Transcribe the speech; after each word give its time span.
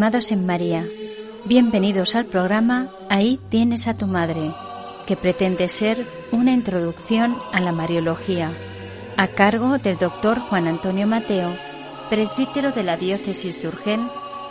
Estimados 0.00 0.32
en 0.32 0.46
María, 0.46 0.88
bienvenidos 1.44 2.14
al 2.16 2.24
programa 2.24 2.88
Ahí 3.10 3.38
tienes 3.50 3.86
a 3.86 3.98
tu 3.98 4.06
madre, 4.06 4.50
que 5.06 5.14
pretende 5.14 5.68
ser 5.68 6.06
una 6.32 6.52
introducción 6.52 7.36
a 7.52 7.60
la 7.60 7.70
Mariología, 7.70 8.50
a 9.18 9.26
cargo 9.26 9.76
del 9.76 9.98
doctor 9.98 10.40
Juan 10.40 10.68
Antonio 10.68 11.06
Mateo, 11.06 11.54
presbítero 12.08 12.72
de 12.72 12.82
la 12.82 12.96
diócesis 12.96 13.60
de 13.60 13.68
Urgel 13.68 14.00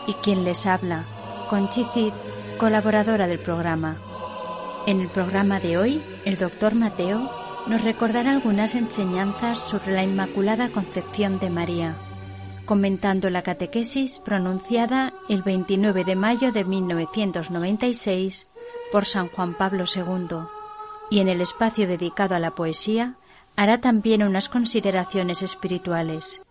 y 0.06 0.14
quien 0.14 0.44
les 0.44 0.68
habla, 0.68 1.06
Conchicid, 1.50 2.14
colaboradora 2.60 3.26
del 3.26 3.40
programa. 3.40 3.98
En 4.86 5.02
el 5.02 5.08
programa 5.08 5.60
de 5.60 5.80
hoy, 5.80 6.04
el 6.26 6.38
doctor 6.38 6.76
Mateo 6.76 7.28
nos 7.66 7.84
recordará 7.84 8.30
algunas 8.30 8.76
enseñanzas 8.76 9.60
sobre 9.60 9.94
la 9.94 10.04
Inmaculada 10.04 10.70
Concepción 10.70 11.40
de 11.40 11.50
María 11.50 11.98
comentando 12.70 13.32
la 13.32 13.42
catequesis 13.42 14.20
pronunciada 14.20 15.12
el 15.28 15.42
29 15.42 16.04
de 16.04 16.16
mayo 16.16 16.52
de 16.52 16.66
1996 16.66 18.46
por 18.92 19.06
San 19.06 19.28
Juan 19.30 19.56
Pablo 19.56 19.86
II, 19.86 20.38
y 21.10 21.18
en 21.18 21.30
el 21.30 21.42
espacio 21.42 21.88
dedicado 21.88 22.36
a 22.36 22.40
la 22.40 22.54
poesía 22.54 23.16
hará 23.56 23.82
también 23.82 24.22
unas 24.22 24.50
consideraciones 24.50 25.42
espirituales. 25.42 26.46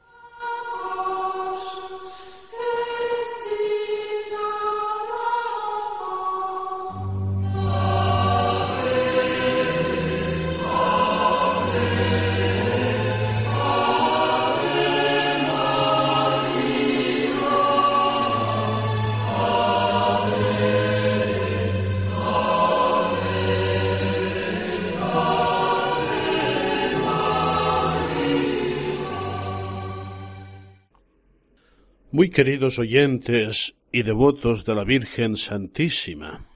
Queridos 32.38 32.78
oyentes 32.78 33.74
y 33.90 34.04
devotos 34.04 34.64
de 34.64 34.72
la 34.76 34.84
Virgen 34.84 35.36
Santísima, 35.36 36.46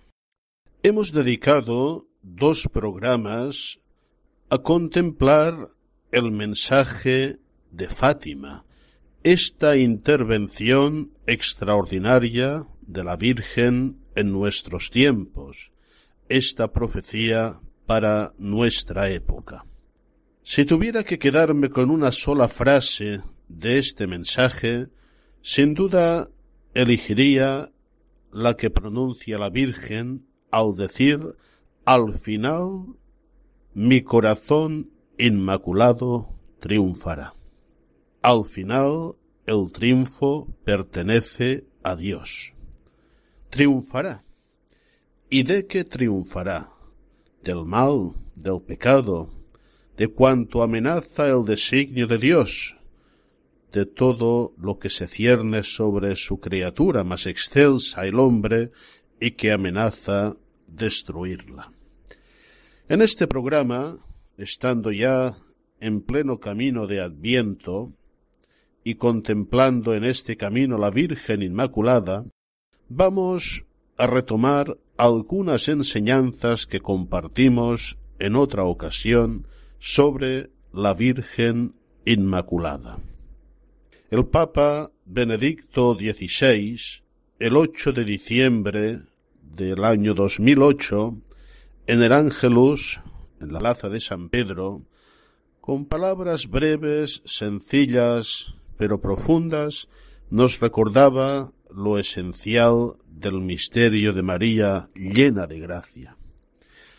hemos 0.85 1.11
dedicado 1.11 2.07
dos 2.23 2.69
programas 2.73 3.81
a 4.49 4.59
contemplar 4.59 5.71
el 6.13 6.31
mensaje 6.31 7.41
de 7.73 7.89
Fátima, 7.89 8.65
esta 9.25 9.77
intervención 9.77 11.11
extraordinaria 11.27 12.65
de 12.83 13.03
la 13.03 13.17
Virgen 13.17 13.99
en 14.15 14.31
nuestros 14.31 14.89
tiempos, 14.89 15.73
esta 16.29 16.71
profecía 16.71 17.59
para 17.87 18.35
nuestra 18.39 19.11
época. 19.11 19.67
Si 20.45 20.65
tuviera 20.65 21.03
que 21.03 21.19
quedarme 21.19 21.71
con 21.71 21.91
una 21.91 22.13
sola 22.13 22.47
frase 22.47 23.21
de 23.49 23.79
este 23.79 24.07
mensaje, 24.07 24.87
sin 25.43 25.75
duda 25.75 26.31
elegiría 26.73 27.71
la 28.33 28.57
que 28.57 28.71
pronuncia 28.71 29.39
la 29.39 29.51
Virgen 29.51 30.27
al 30.51 30.75
decir 30.75 31.37
al 31.85 32.15
final 32.15 32.97
mi 33.75 34.03
corazón 34.03 34.91
inmaculado 35.19 36.29
triunfará. 36.61 37.35
Al 38.23 38.45
final 38.45 39.17
el 39.47 39.73
triunfo 39.73 40.49
pertenece 40.65 41.67
a 41.83 41.97
Dios. 41.97 42.55
Triunfará. 43.51 44.25
¿Y 45.29 45.43
de 45.43 45.67
qué 45.67 45.85
triunfará? 45.85 46.71
Del 47.43 47.65
mal, 47.65 48.13
del 48.37 48.61
pecado, 48.61 49.31
de 49.97 50.09
cuanto 50.09 50.63
amenaza 50.63 51.29
el 51.29 51.45
designio 51.45 52.07
de 52.07 52.19
Dios, 52.19 52.77
de 53.73 53.87
todo 53.87 54.55
lo 54.59 54.79
que 54.79 54.91
se 54.91 55.07
cierne 55.07 55.63
sobre 55.63 56.17
su 56.17 56.41
criatura 56.41 57.05
más 57.05 57.27
excelsa, 57.27 58.05
el 58.07 58.19
hombre, 58.19 58.71
y 59.19 59.33
que 59.33 59.53
amenaza 59.53 60.37
destruirla. 60.67 61.73
En 62.89 63.03
este 63.03 63.27
programa, 63.27 63.99
estando 64.37 64.93
ya 64.93 65.39
en 65.81 66.03
pleno 66.03 66.39
camino 66.39 66.87
de 66.87 67.01
Adviento, 67.01 67.93
y 68.85 68.97
contemplando 68.97 69.95
en 69.95 70.05
este 70.05 70.37
camino 70.37 70.77
la 70.77 70.91
Virgen 70.91 71.43
Inmaculada, 71.43 72.25
vamos 72.89 73.65
a 73.97 74.07
retomar 74.07 74.77
algunas 74.97 75.69
enseñanzas 75.69 76.67
que 76.67 76.81
compartimos 76.81 77.99
en 78.19 78.37
otra 78.37 78.65
ocasión 78.65 79.47
sobre 79.79 80.51
la 80.73 80.95
Virgen 80.95 81.75
Inmaculada. 82.05 82.99
El 84.13 84.27
Papa 84.27 84.93
Benedicto 85.07 85.97
XVI, 85.99 86.79
el 87.39 87.57
8 87.57 87.93
de 87.93 88.05
diciembre 88.05 89.01
del 89.41 89.83
año 89.85 90.13
2008, 90.13 91.17
en 91.87 92.03
el 92.03 92.13
Ángelus, 92.13 93.01
en 93.41 93.55
la 93.55 93.61
plaza 93.61 93.89
de 93.89 94.01
San 94.01 94.29
Pedro, 94.29 94.83
con 95.63 95.87
palabras 95.87 96.51
breves, 96.51 97.23
sencillas, 97.25 98.55
pero 98.77 99.01
profundas, 99.01 99.89
nos 100.29 100.61
recordaba 100.61 101.51
lo 101.75 101.99
esencial 101.99 102.97
del 103.07 103.41
misterio 103.41 104.13
de 104.13 104.23
María 104.23 104.91
llena 104.95 105.47
de 105.47 105.59
gracia. 105.59 106.19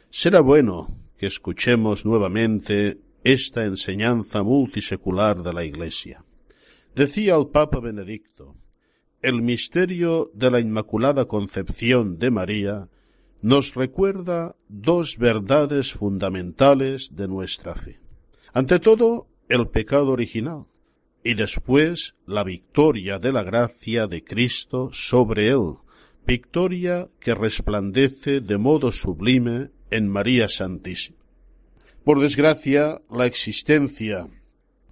Será 0.10 0.42
bueno 0.42 0.88
que 1.20 1.28
escuchemos 1.28 2.08
nuevamente 2.08 2.98
esta 3.24 3.66
enseñanza 3.66 4.42
multisecular 4.42 5.44
de 5.44 5.54
la 5.54 5.64
Iglesia. 5.64 6.24
Decía 6.95 7.36
el 7.36 7.48
Papa 7.48 7.80
Benedicto, 7.80 8.56
el 9.24 9.42
misterio 9.42 10.30
de 10.36 10.51
la 10.51 10.60
Inmaculada 10.60 11.25
Concepción 11.25 12.19
de 12.19 12.30
María 12.30 12.88
nos 13.42 13.74
recuerda 13.74 14.56
dos 14.69 15.18
verdades 15.18 15.94
fundamentales 15.94 17.16
de 17.16 17.28
nuestra 17.28 17.74
fe. 17.74 18.00
Ante 18.54 18.80
todo, 18.80 19.28
el 19.50 19.69
pecado 19.69 20.10
original, 20.10 20.66
y 21.24 21.34
después 21.34 22.16
la 22.28 22.44
victoria 22.44 23.18
de 23.18 23.34
la 23.34 23.42
gracia 23.42 24.06
de 24.06 24.24
Cristo 24.24 24.89
sobre 24.94 25.50
él, 25.50 25.78
victoria 26.28 27.10
que 27.19 27.34
resplandece 27.34 28.39
de 28.39 28.57
modo 28.60 28.92
sublime 28.92 29.72
en 29.89 30.10
María 30.10 30.48
Santísima. 30.48 31.18
Por 32.04 32.19
desgracia, 32.19 33.01
la 33.10 33.25
existencia 33.25 34.28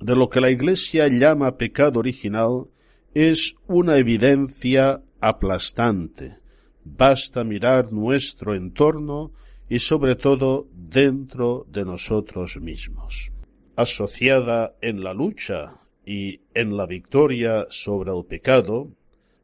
de 0.02 0.16
lo 0.16 0.30
que 0.30 0.42
la 0.42 0.50
Iglesia 0.50 1.08
llama 1.08 1.58
pecado 1.58 2.00
original 2.00 2.66
es 3.14 3.56
una 3.68 3.98
evidencia 3.98 5.02
aplastante. 5.20 6.38
Basta 6.84 7.44
mirar 7.44 7.94
nuestro 7.94 8.56
entorno 8.56 9.32
y 9.70 9.80
sobre 9.80 10.16
todo 10.16 10.68
dentro 10.74 11.68
de 11.70 11.86
nosotros 11.86 12.58
mismos. 12.60 13.32
Asociada 13.76 14.76
en 14.82 15.04
la 15.04 15.14
lucha 15.14 15.76
y 16.04 16.42
en 16.56 16.76
la 16.76 16.88
victoria 16.88 17.68
sobre 17.70 18.12
el 18.12 18.26
pecado, 18.26 18.90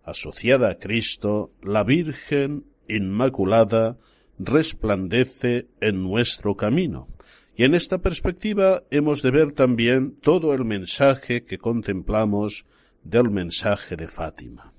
asociada 0.03 0.71
a 0.71 0.75
Cristo, 0.79 1.51
la 1.61 1.83
Virgen 1.83 2.65
Inmaculada 2.89 3.97
resplandece 4.39 5.67
en 5.81 6.01
nuestro 6.01 6.55
camino. 6.55 7.07
Y 7.57 7.63
en 7.63 7.73
esta 7.73 7.97
perspectiva 7.97 8.83
hemos 8.91 9.23
de 9.23 9.31
ver 9.31 9.51
también 9.51 10.15
todo 10.21 10.53
el 10.53 10.63
mensaje 10.63 11.43
que 11.43 11.57
contemplamos 11.57 12.67
del 13.03 13.31
mensaje 13.31 13.95
de 13.95 14.07
Fátima. 14.07 14.73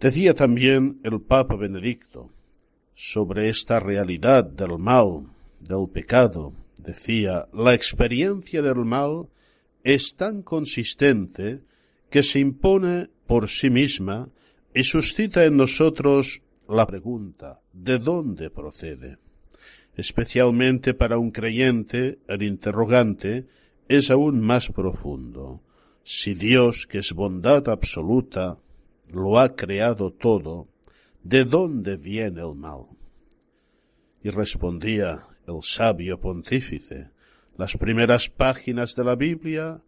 Decía 0.00 0.32
también 0.32 0.98
el 1.04 1.20
Papa 1.20 1.54
Benedicto 1.56 2.32
sobre 2.94 3.50
esta 3.50 3.80
realidad 3.80 4.44
del 4.44 4.78
mal, 4.78 5.26
del 5.60 5.90
pecado, 5.92 6.54
decía, 6.82 7.46
la 7.52 7.74
experiencia 7.74 8.62
del 8.62 8.86
mal 8.86 9.28
es 9.84 10.16
tan 10.16 10.40
consistente 10.40 11.60
que 12.08 12.22
se 12.22 12.38
impone 12.38 13.10
por 13.26 13.50
sí 13.50 13.68
misma 13.68 14.30
y 14.74 14.84
suscita 14.84 15.44
en 15.44 15.58
nosotros 15.58 16.42
la 16.66 16.86
pregunta 16.86 17.60
¿de 17.74 17.98
dónde 17.98 18.48
procede? 18.48 19.18
Especialmente 19.96 20.92
para 20.92 21.18
un 21.18 21.30
creyente, 21.30 22.18
el 22.28 22.42
interrogante 22.42 23.46
es 23.88 24.10
aún 24.10 24.40
más 24.40 24.70
profundo. 24.70 25.62
Si 26.04 26.34
Dios, 26.34 26.86
que 26.86 26.98
es 26.98 27.14
bondad 27.14 27.68
absoluta, 27.68 28.58
lo 29.08 29.38
ha 29.38 29.56
creado 29.56 30.12
todo, 30.12 30.68
¿de 31.22 31.44
dónde 31.44 31.96
viene 31.96 32.42
el 32.42 32.54
mal? 32.54 32.86
Y 34.22 34.30
respondía 34.30 35.26
el 35.46 35.62
sabio 35.62 36.20
pontífice, 36.20 37.10
las 37.56 37.76
primeras 37.78 38.28
páginas 38.28 38.94
de 38.96 39.04
la 39.04 39.14
Biblia 39.14 39.80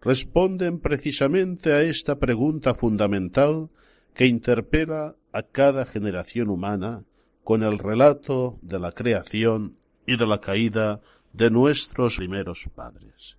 responden 0.00 0.80
precisamente 0.80 1.72
a 1.72 1.82
esta 1.82 2.18
pregunta 2.18 2.74
fundamental 2.74 3.70
que 4.14 4.26
interpela 4.26 5.14
a 5.32 5.42
cada 5.42 5.86
generación 5.86 6.50
humana 6.50 7.04
con 7.44 7.62
el 7.62 7.78
relato 7.78 8.58
de 8.62 8.78
la 8.78 8.92
creación 8.92 9.76
y 10.06 10.16
de 10.16 10.26
la 10.26 10.40
caída 10.40 11.00
de 11.32 11.50
nuestros 11.50 12.16
primeros 12.16 12.68
padres. 12.74 13.36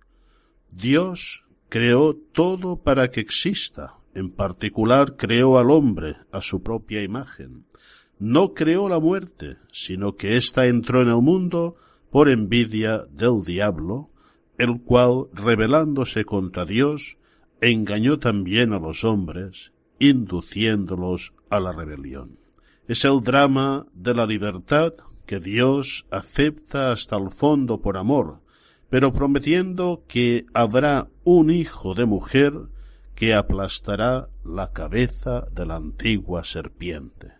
Dios 0.70 1.44
creó 1.68 2.14
todo 2.14 2.76
para 2.76 3.10
que 3.10 3.20
exista, 3.20 3.94
en 4.14 4.30
particular 4.30 5.16
creó 5.16 5.58
al 5.58 5.70
hombre 5.70 6.16
a 6.32 6.40
su 6.40 6.62
propia 6.62 7.02
imagen. 7.02 7.66
No 8.18 8.54
creó 8.54 8.88
la 8.88 9.00
muerte, 9.00 9.58
sino 9.72 10.14
que 10.16 10.36
ésta 10.36 10.66
entró 10.66 11.02
en 11.02 11.08
el 11.08 11.20
mundo 11.20 11.76
por 12.10 12.28
envidia 12.28 13.02
del 13.10 13.42
diablo, 13.44 14.10
el 14.56 14.80
cual, 14.80 15.26
rebelándose 15.34 16.24
contra 16.24 16.64
Dios, 16.64 17.18
engañó 17.60 18.18
también 18.18 18.72
a 18.72 18.78
los 18.78 19.04
hombres, 19.04 19.72
induciéndolos 19.98 21.34
a 21.50 21.60
la 21.60 21.72
rebelión. 21.72 22.45
Es 22.88 23.04
el 23.04 23.20
drama 23.20 23.86
de 23.94 24.14
la 24.14 24.26
libertad 24.26 24.94
que 25.26 25.40
Dios 25.40 26.06
acepta 26.10 26.92
hasta 26.92 27.16
el 27.16 27.30
fondo 27.30 27.80
por 27.80 27.96
amor, 27.96 28.40
pero 28.88 29.12
prometiendo 29.12 30.04
que 30.06 30.46
habrá 30.54 31.08
un 31.24 31.50
hijo 31.50 31.94
de 31.94 32.06
mujer 32.06 32.54
que 33.16 33.34
aplastará 33.34 34.28
la 34.44 34.72
cabeza 34.72 35.46
de 35.52 35.66
la 35.66 35.76
antigua 35.76 36.44
serpiente. 36.44 37.32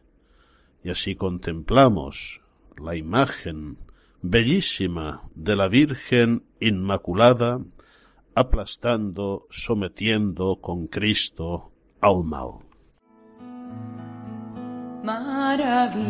Y 0.83 0.91
así 0.91 1.15
contemplamos 1.15 2.41
la 2.77 2.97
imagen 2.97 3.79
bellísima 4.23 5.23
de 5.37 5.55
la 5.55 5.69
Virgen 5.69 6.45
Inmaculada 6.59 7.61
aplastando, 8.35 9.47
sometiendo 9.49 10.57
con 10.61 10.89
Cristo 10.89 11.73
al 12.01 12.25
mal. 12.25 12.66
Maravillas 15.07 16.03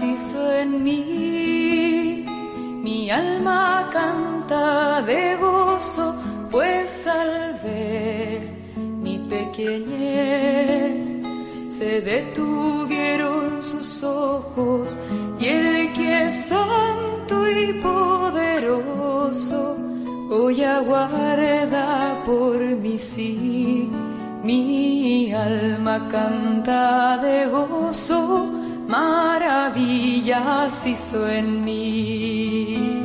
hizo 0.00 0.52
en 0.52 0.84
mí, 0.84 2.24
mi 2.84 3.10
alma 3.10 3.90
canta 3.92 5.02
de 5.02 5.34
gozo, 5.34 6.14
pues 6.52 7.08
al 7.08 7.58
ver 7.64 8.48
mi 8.76 9.18
pequeñez 9.18 11.18
se 11.68 12.00
detuvieron 12.02 13.64
sus 13.64 14.04
ojos 14.04 14.96
y 15.40 15.46
el 15.46 15.92
que 15.92 16.28
es 16.28 16.46
santo 16.46 17.50
y 17.50 17.72
poderoso 17.82 19.76
hoy 20.30 20.62
aguarda 20.62 22.22
por 22.24 22.60
mí 22.60 22.96
sí. 22.96 23.90
Mi 24.46 25.32
alma 25.32 26.06
canta 26.08 27.18
de 27.18 27.46
gozo, 27.46 28.46
maravillas 28.86 30.86
hizo 30.86 31.28
en 31.28 31.64
mí. 31.64 33.02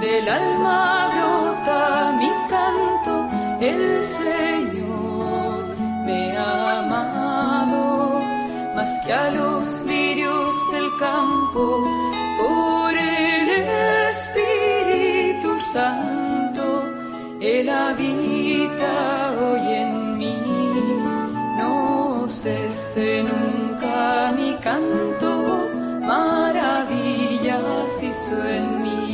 del 0.00 0.28
alma 0.40 1.08
brota 1.12 2.12
mi 2.20 2.30
canto, 2.50 3.12
el 3.60 4.02
Señor 4.02 5.62
me 6.04 6.36
ha 6.36 6.80
amado 6.80 8.20
más 8.74 8.90
que 9.04 9.12
a 9.12 9.30
los 9.30 9.80
lirios 9.86 10.50
del 10.72 10.88
campo, 10.98 11.62
Santo, 15.76 16.66
Él 17.38 17.68
habita 17.68 19.30
hoy 19.38 19.64
en 19.82 20.16
mí, 20.16 20.38
no 21.58 22.26
cese 22.28 23.22
nunca 23.22 24.32
mi 24.38 24.54
canto, 24.54 25.68
maravillas 26.00 27.88
hizo 28.02 28.36
en 28.48 28.82
mí. 28.84 29.05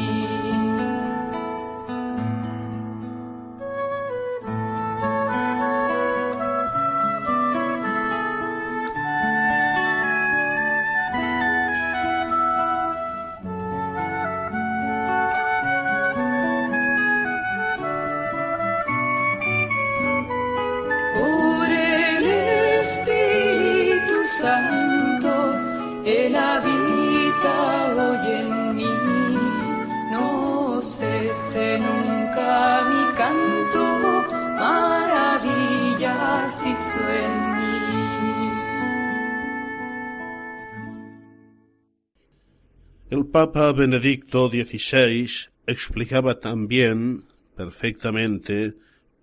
El 43.12 43.26
Papa 43.26 43.70
Benedicto 43.72 44.48
XVI 44.48 45.28
explicaba 45.66 46.40
también 46.40 47.24
perfectamente 47.54 48.72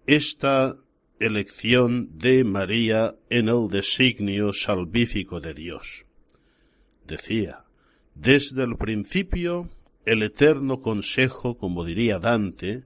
esta 0.06 0.76
elección 1.20 2.16
de 2.20 2.44
María 2.44 3.16
en 3.32 3.50
el 3.50 3.68
designio 3.68 4.54
salvífico 4.54 5.42
de 5.42 5.56
Dios. 5.56 6.06
Decía, 7.08 7.66
desde 8.14 8.62
el 8.62 8.78
principio 8.78 9.70
el 10.06 10.22
eterno 10.22 10.82
consejo, 10.82 11.58
como 11.58 11.84
diría 11.84 12.20
Dante, 12.20 12.84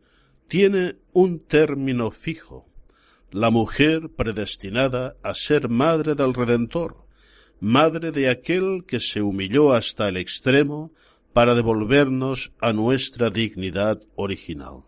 tiene 0.48 0.95
un 1.12 1.41
término 1.41 2.12
fijo, 2.12 2.65
la 3.29 3.50
mujer 3.50 4.07
predestinada 4.15 5.17
a 5.22 5.33
ser 5.33 5.67
madre 5.67 6.15
del 6.15 6.33
Redentor, 6.33 7.02
madre 7.63 8.12
de 8.12 8.29
aquel 8.29 8.84
que 8.86 9.00
se 9.00 9.22
humilló 9.22 9.74
hasta 9.74 10.10
el 10.10 10.17
extremo 10.17 10.91
para 11.32 11.55
devolvernos 11.55 12.51
a 12.60 12.74
nuestra 12.74 13.29
dignidad 13.29 14.01
original. 14.15 14.84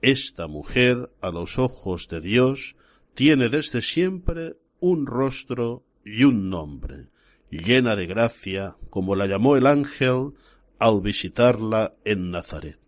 Esta 0.00 0.46
mujer, 0.46 1.10
a 1.20 1.28
los 1.28 1.58
ojos 1.58 2.08
de 2.08 2.22
Dios, 2.22 2.74
tiene 3.12 3.50
desde 3.50 3.82
siempre 3.82 4.54
un 4.80 5.04
rostro 5.04 5.84
y 6.06 6.24
un 6.24 6.48
nombre, 6.48 7.08
llena 7.50 7.96
de 7.96 8.06
gracia, 8.06 8.76
como 8.88 9.14
la 9.14 9.26
llamó 9.26 9.58
el 9.58 9.66
ángel 9.66 10.32
al 10.78 11.02
visitarla 11.02 11.92
en 12.06 12.30
Nazaret. 12.30 12.78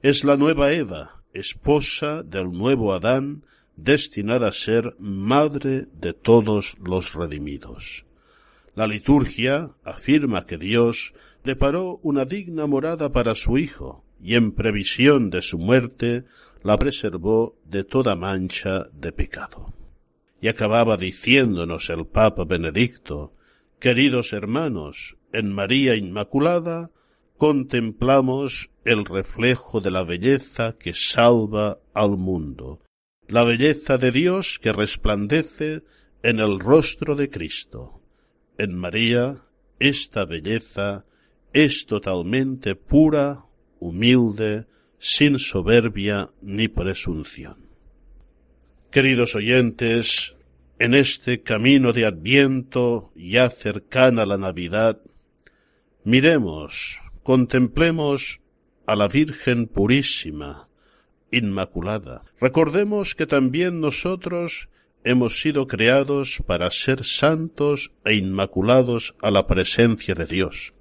Es 0.00 0.22
la 0.22 0.36
nueva 0.36 0.70
Eva, 0.70 1.24
esposa 1.32 2.22
del 2.22 2.52
nuevo 2.52 2.92
Adán, 2.92 3.44
destinada 3.74 4.46
a 4.46 4.52
ser 4.52 4.94
madre 5.00 5.86
de 5.92 6.12
todos 6.12 6.76
los 6.78 7.16
redimidos. 7.16 8.04
La 8.78 8.86
liturgia 8.86 9.72
afirma 9.82 10.46
que 10.46 10.56
Dios 10.56 11.12
preparó 11.42 11.98
una 12.04 12.24
digna 12.24 12.68
morada 12.68 13.10
para 13.10 13.34
su 13.34 13.58
Hijo, 13.58 14.04
y 14.22 14.36
en 14.36 14.52
previsión 14.52 15.30
de 15.30 15.42
su 15.42 15.58
muerte 15.58 16.26
la 16.62 16.78
preservó 16.78 17.56
de 17.64 17.82
toda 17.82 18.14
mancha 18.14 18.84
de 18.92 19.10
pecado. 19.10 19.74
Y 20.40 20.46
acababa 20.46 20.96
diciéndonos 20.96 21.90
el 21.90 22.06
Papa 22.06 22.44
Benedicto, 22.44 23.34
queridos 23.80 24.32
hermanos, 24.32 25.16
en 25.32 25.52
María 25.52 25.96
Inmaculada 25.96 26.92
contemplamos 27.36 28.70
el 28.84 29.06
reflejo 29.06 29.80
de 29.80 29.90
la 29.90 30.04
belleza 30.04 30.76
que 30.78 30.94
salva 30.94 31.80
al 31.94 32.16
mundo, 32.16 32.78
la 33.26 33.42
belleza 33.42 33.98
de 33.98 34.12
Dios 34.12 34.60
que 34.60 34.72
resplandece 34.72 35.82
en 36.22 36.38
el 36.38 36.60
rostro 36.60 37.16
de 37.16 37.28
Cristo. 37.28 37.97
En 38.58 38.76
María 38.76 39.40
esta 39.78 40.24
belleza 40.24 41.06
es 41.52 41.86
totalmente 41.86 42.74
pura, 42.74 43.44
humilde, 43.78 44.66
sin 44.98 45.38
soberbia 45.38 46.30
ni 46.42 46.66
presunción. 46.66 47.68
Queridos 48.90 49.36
oyentes, 49.36 50.34
en 50.80 50.94
este 50.94 51.42
camino 51.42 51.92
de 51.92 52.06
Adviento 52.06 53.12
ya 53.14 53.48
cercana 53.50 54.22
a 54.22 54.26
la 54.26 54.38
Navidad, 54.38 55.00
miremos, 56.02 57.00
contemplemos 57.22 58.40
a 58.86 58.96
la 58.96 59.06
Virgen 59.06 59.66
Purísima, 59.66 60.68
Inmaculada. 61.30 62.22
Recordemos 62.40 63.14
que 63.14 63.26
también 63.26 63.80
nosotros 63.80 64.68
hemos 65.04 65.40
sido 65.40 65.66
creados 65.66 66.42
para 66.46 66.70
ser 66.70 67.04
santos 67.04 67.92
e 68.04 68.14
inmaculados 68.14 69.14
a 69.22 69.30
la 69.30 69.46
presencia 69.46 70.14
de 70.14 70.26
Dios. 70.26 70.74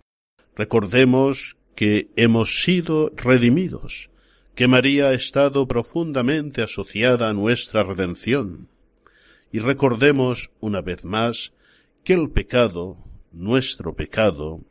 Recordemos 0.56 1.58
que 1.76 2.10
hemos 2.16 2.64
sido 2.64 3.12
redimidos, 3.16 4.10
que 4.56 4.68
María 4.68 5.10
ha 5.10 5.14
estado 5.14 5.68
profundamente 5.68 6.64
asociada 6.64 7.30
a 7.30 7.34
nuestra 7.34 7.84
redención. 7.84 8.70
Y 9.52 9.60
recordemos 9.60 10.50
una 10.60 10.82
vez 10.82 11.06
más 11.06 11.54
que 12.04 12.14
el 12.14 12.32
pecado, 12.32 12.98
nuestro 13.32 13.96
pecado, 13.96 14.62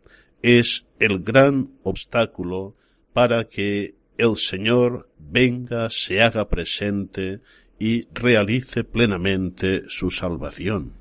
es 0.43 0.87
el 0.99 1.21
gran 1.21 1.71
obstáculo 1.83 2.75
para 3.13 3.45
que 3.45 3.95
el 4.19 4.37
Señor 4.37 5.09
venga, 5.19 5.89
se 5.91 6.23
haga 6.23 6.49
presente 6.49 7.41
y 7.79 8.07
realice 8.13 8.85
plenamente 8.85 9.83
su 9.89 10.11
salvación. 10.11 10.95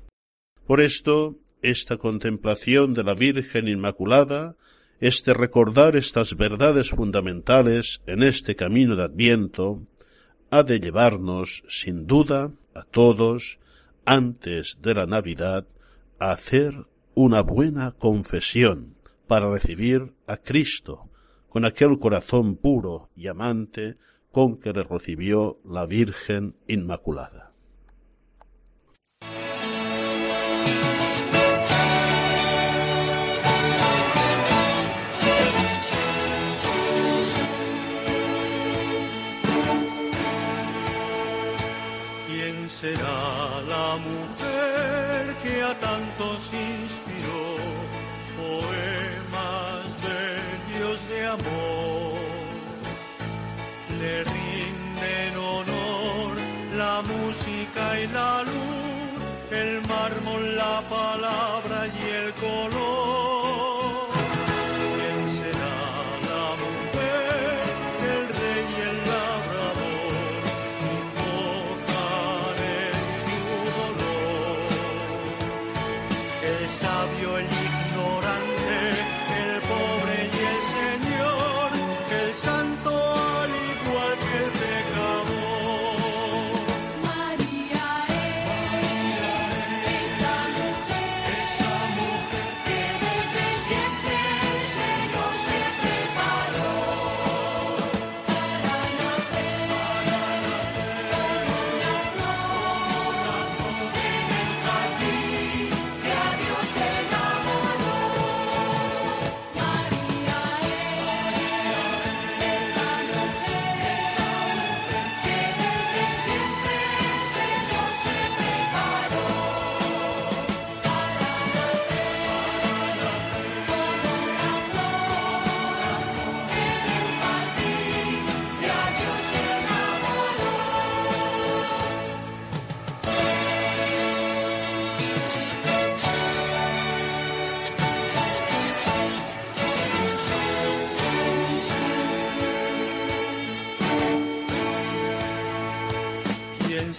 Por 0.66 0.80
esto, 0.80 1.36
esta 1.62 1.96
contemplación 1.96 2.94
de 2.94 3.04
la 3.04 3.14
Virgen 3.14 3.68
Inmaculada 3.68 4.56
este 5.00 5.34
recordar 5.34 5.94
estas 5.94 6.36
verdades 6.36 6.90
fundamentales 6.90 8.00
en 8.06 8.22
este 8.22 8.56
camino 8.56 8.96
de 8.96 9.04
Adviento 9.04 9.82
ha 10.50 10.62
de 10.62 10.80
llevarnos, 10.80 11.64
sin 11.68 12.06
duda, 12.06 12.50
a 12.74 12.82
todos, 12.82 13.58
antes 14.06 14.78
de 14.80 14.94
la 14.94 15.04
Navidad, 15.04 15.66
a 16.18 16.30
hacer 16.30 16.74
una 17.14 17.42
buena 17.42 17.92
confesión 17.92 18.96
para 19.26 19.50
recibir 19.50 20.14
a 20.26 20.38
Cristo 20.38 21.10
con 21.50 21.66
aquel 21.66 21.98
corazón 21.98 22.56
puro 22.56 23.10
y 23.14 23.26
amante 23.26 23.96
con 24.36 24.58
que 24.58 24.70
le 24.70 24.82
recibió 24.82 25.60
la 25.64 25.86
Virgen 25.86 26.56
Inmaculada. 26.68 27.54
será 42.68 43.62
la 43.68 43.96
mujer 43.96 45.34
que 45.42 45.62
a 45.62 45.72
tantos 45.80 46.52
y 57.76 58.06
la 58.08 58.42
luz, 58.42 59.52
el 59.52 59.82
mármol, 59.86 60.56
la 60.56 60.80
palabra 60.88 61.75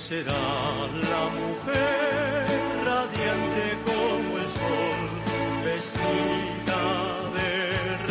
será 0.08 0.32
la 1.12 1.24
mujer 1.42 2.48
radiante 2.86 3.66
como 3.88 4.38
el 4.38 4.50
sol, 4.60 5.02
vestida 5.66 6.84
de 7.36 7.52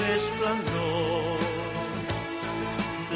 resplandor. 0.03 1.38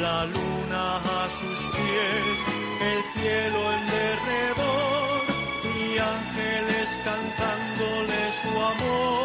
La 0.05 0.25
luna 0.25 0.97
a 0.97 1.29
sus 1.37 1.59
pies, 1.75 2.37
el 2.91 3.01
cielo 3.13 3.59
en 3.75 3.83
derredor 3.97 5.21
y 5.77 5.99
ángeles 5.99 6.87
cantándole 7.05 8.19
su 8.41 8.49
amor. 8.71 9.20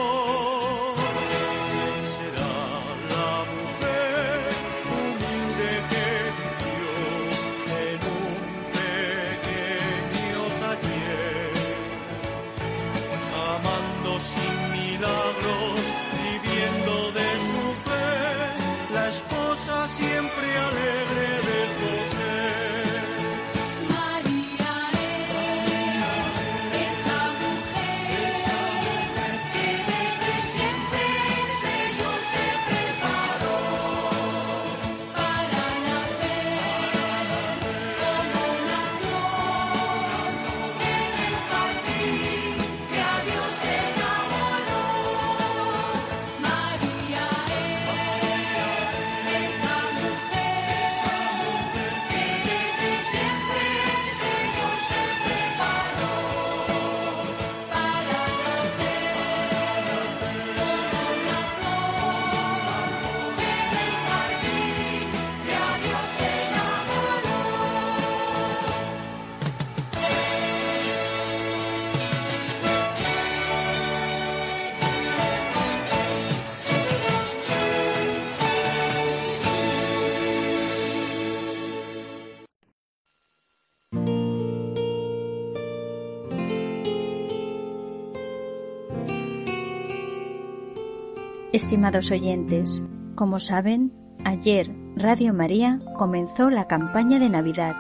Estimados 91.57 92.11
oyentes, 92.11 92.85
como 93.15 93.41
saben, 93.41 93.91
ayer 94.27 94.71
Radio 94.95 95.33
María 95.33 95.81
comenzó 95.97 96.51
la 96.51 96.67
campaña 96.67 97.19
de 97.19 97.31
Navidad 97.31 97.75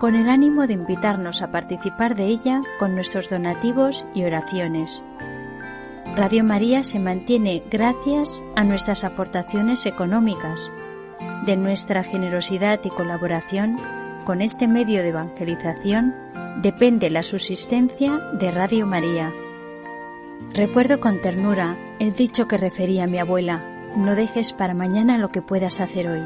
con 0.00 0.16
el 0.16 0.28
ánimo 0.28 0.66
de 0.66 0.72
invitarnos 0.72 1.40
a 1.40 1.52
participar 1.52 2.16
de 2.16 2.24
ella 2.24 2.62
con 2.80 2.96
nuestros 2.96 3.30
donativos 3.30 4.04
y 4.16 4.24
oraciones. 4.24 5.00
Radio 6.16 6.42
María 6.42 6.82
se 6.82 6.98
mantiene 6.98 7.62
gracias 7.70 8.42
a 8.56 8.64
nuestras 8.64 9.04
aportaciones 9.04 9.86
económicas. 9.86 10.68
De 11.46 11.56
nuestra 11.56 12.02
generosidad 12.02 12.80
y 12.82 12.88
colaboración 12.88 13.76
con 14.24 14.42
este 14.42 14.66
medio 14.66 15.02
de 15.02 15.10
evangelización 15.10 16.16
depende 16.62 17.10
la 17.10 17.22
subsistencia 17.22 18.18
de 18.40 18.50
Radio 18.50 18.88
María. 18.88 19.30
Recuerdo 20.54 21.00
con 21.00 21.20
ternura 21.20 21.76
el 21.98 22.14
dicho 22.14 22.46
que 22.46 22.56
refería 22.56 23.08
mi 23.08 23.18
abuela, 23.18 23.60
no 23.96 24.14
dejes 24.14 24.52
para 24.52 24.72
mañana 24.72 25.18
lo 25.18 25.30
que 25.30 25.42
puedas 25.42 25.80
hacer 25.80 26.06
hoy. 26.06 26.22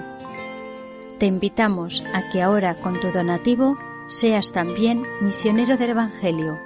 Te 1.18 1.24
invitamos 1.24 2.04
a 2.12 2.28
que 2.28 2.42
ahora 2.42 2.74
con 2.74 3.00
tu 3.00 3.08
donativo 3.10 3.78
seas 4.06 4.52
también 4.52 5.02
misionero 5.22 5.78
del 5.78 5.90
Evangelio. 5.90 6.60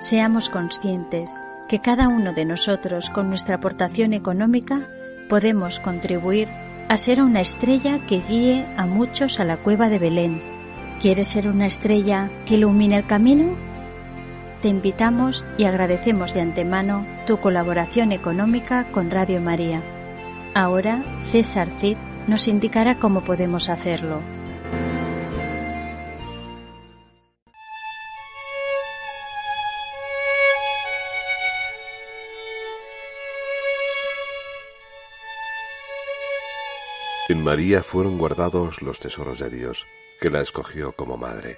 Seamos 0.00 0.48
conscientes 0.48 1.40
que 1.68 1.80
cada 1.80 2.08
uno 2.08 2.32
de 2.32 2.44
nosotros 2.44 3.10
con 3.10 3.28
nuestra 3.28 3.56
aportación 3.56 4.12
económica 4.12 4.88
podemos 5.28 5.78
contribuir 5.78 6.48
a 6.88 6.96
ser 6.96 7.22
una 7.22 7.42
estrella 7.42 8.04
que 8.06 8.20
guíe 8.28 8.64
a 8.76 8.86
muchos 8.86 9.38
a 9.38 9.44
la 9.44 9.56
cueva 9.58 9.88
de 9.88 10.00
Belén. 10.00 10.42
¿Quieres 11.00 11.28
ser 11.28 11.46
una 11.46 11.66
estrella 11.66 12.28
que 12.44 12.56
ilumine 12.56 12.96
el 12.96 13.06
camino? 13.06 13.54
Te 14.66 14.70
invitamos 14.70 15.44
y 15.58 15.64
agradecemos 15.66 16.34
de 16.34 16.40
antemano 16.40 17.06
tu 17.24 17.38
colaboración 17.38 18.10
económica 18.10 18.90
con 18.90 19.12
Radio 19.12 19.40
María. 19.40 19.80
Ahora 20.56 21.04
César 21.22 21.68
Cid 21.78 21.96
nos 22.26 22.48
indicará 22.48 22.98
cómo 22.98 23.22
podemos 23.22 23.68
hacerlo. 23.68 24.22
En 37.28 37.44
María 37.44 37.84
fueron 37.84 38.18
guardados 38.18 38.82
los 38.82 38.98
tesoros 38.98 39.38
de 39.38 39.48
Dios, 39.48 39.86
que 40.20 40.28
la 40.28 40.40
escogió 40.40 40.90
como 40.90 41.16
madre. 41.16 41.56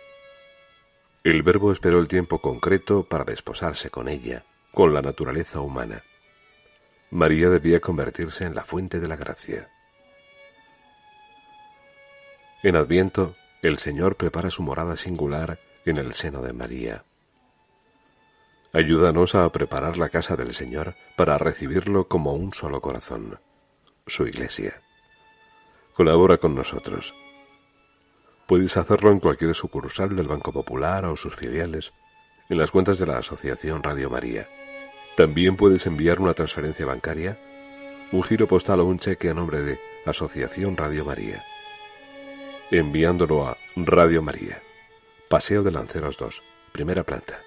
El 1.29 1.43
Verbo 1.43 1.73
esperó 1.73 1.99
el 1.99 2.09
tiempo 2.09 2.39
concreto 2.39 3.05
para 3.05 3.23
desposarse 3.23 3.91
con 3.91 4.09
ella, 4.09 4.45
con 4.73 4.95
la 4.95 5.03
naturaleza 5.03 5.61
humana. 5.61 6.03
María 7.11 7.51
debía 7.51 7.81
convertirse 7.81 8.47
en 8.47 8.55
la 8.55 8.65
fuente 8.65 8.99
de 8.99 9.09
la 9.09 9.17
gracia. 9.17 9.69
En 12.63 12.77
Adviento, 12.77 13.37
el 13.61 13.77
Señor 13.77 14.17
prepara 14.17 14.51
su 14.51 14.63
morada 14.63 14.97
singular 14.97 15.59
en 15.85 15.99
el 15.99 16.15
seno 16.15 16.41
de 16.41 16.55
María. 16.55 17.05
Ayúdanos 18.73 19.35
a 19.35 19.47
preparar 19.53 19.99
la 19.99 20.09
casa 20.09 20.35
del 20.35 20.55
Señor 20.55 20.95
para 21.15 21.37
recibirlo 21.37 22.09
como 22.09 22.33
un 22.33 22.55
solo 22.55 22.81
corazón, 22.81 23.39
su 24.07 24.27
iglesia. 24.27 24.81
Colabora 25.93 26.39
con 26.39 26.55
nosotros. 26.55 27.13
Puedes 28.49 28.79
hacerlo 28.79 29.11
en 29.11 29.21
cualquier 29.21 29.55
sucursal 29.55 30.17
del 30.17 30.27
Banco 30.27 30.53
Popular 30.53 31.05
o 31.05 31.19
sus 31.19 31.37
filiales, 31.37 31.93
en 32.49 32.57
las 32.57 32.71
cuentas 32.71 32.99
de 32.99 33.05
la 33.05 33.19
Asociación 33.19 33.83
Radio 33.83 34.09
María. 34.09 34.49
También 35.19 35.55
puedes 35.55 35.85
enviar 35.85 36.19
una 36.19 36.33
transferencia 36.33 36.87
bancaria, 36.87 37.39
un 38.11 38.23
giro 38.23 38.49
postal 38.49 38.81
o 38.81 38.87
un 38.87 38.99
cheque 38.99 39.29
a 39.29 39.35
nombre 39.35 39.61
de 39.61 39.79
Asociación 40.07 40.79
Radio 40.79 41.05
María, 41.05 41.45
enviándolo 42.71 43.47
a 43.47 43.59
Radio 43.77 44.23
María, 44.23 44.63
Paseo 45.29 45.63
de 45.63 45.71
Lanceros 45.71 46.17
2, 46.17 46.43
primera 46.73 47.05
planta, 47.05 47.43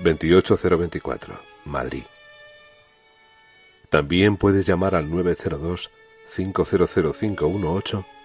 28024, 0.00 1.40
Madrid. 1.66 2.02
También 3.90 4.38
puedes 4.38 4.66
llamar 4.66 4.96
al 4.96 5.08
902 5.08 5.88
500518 6.30 8.17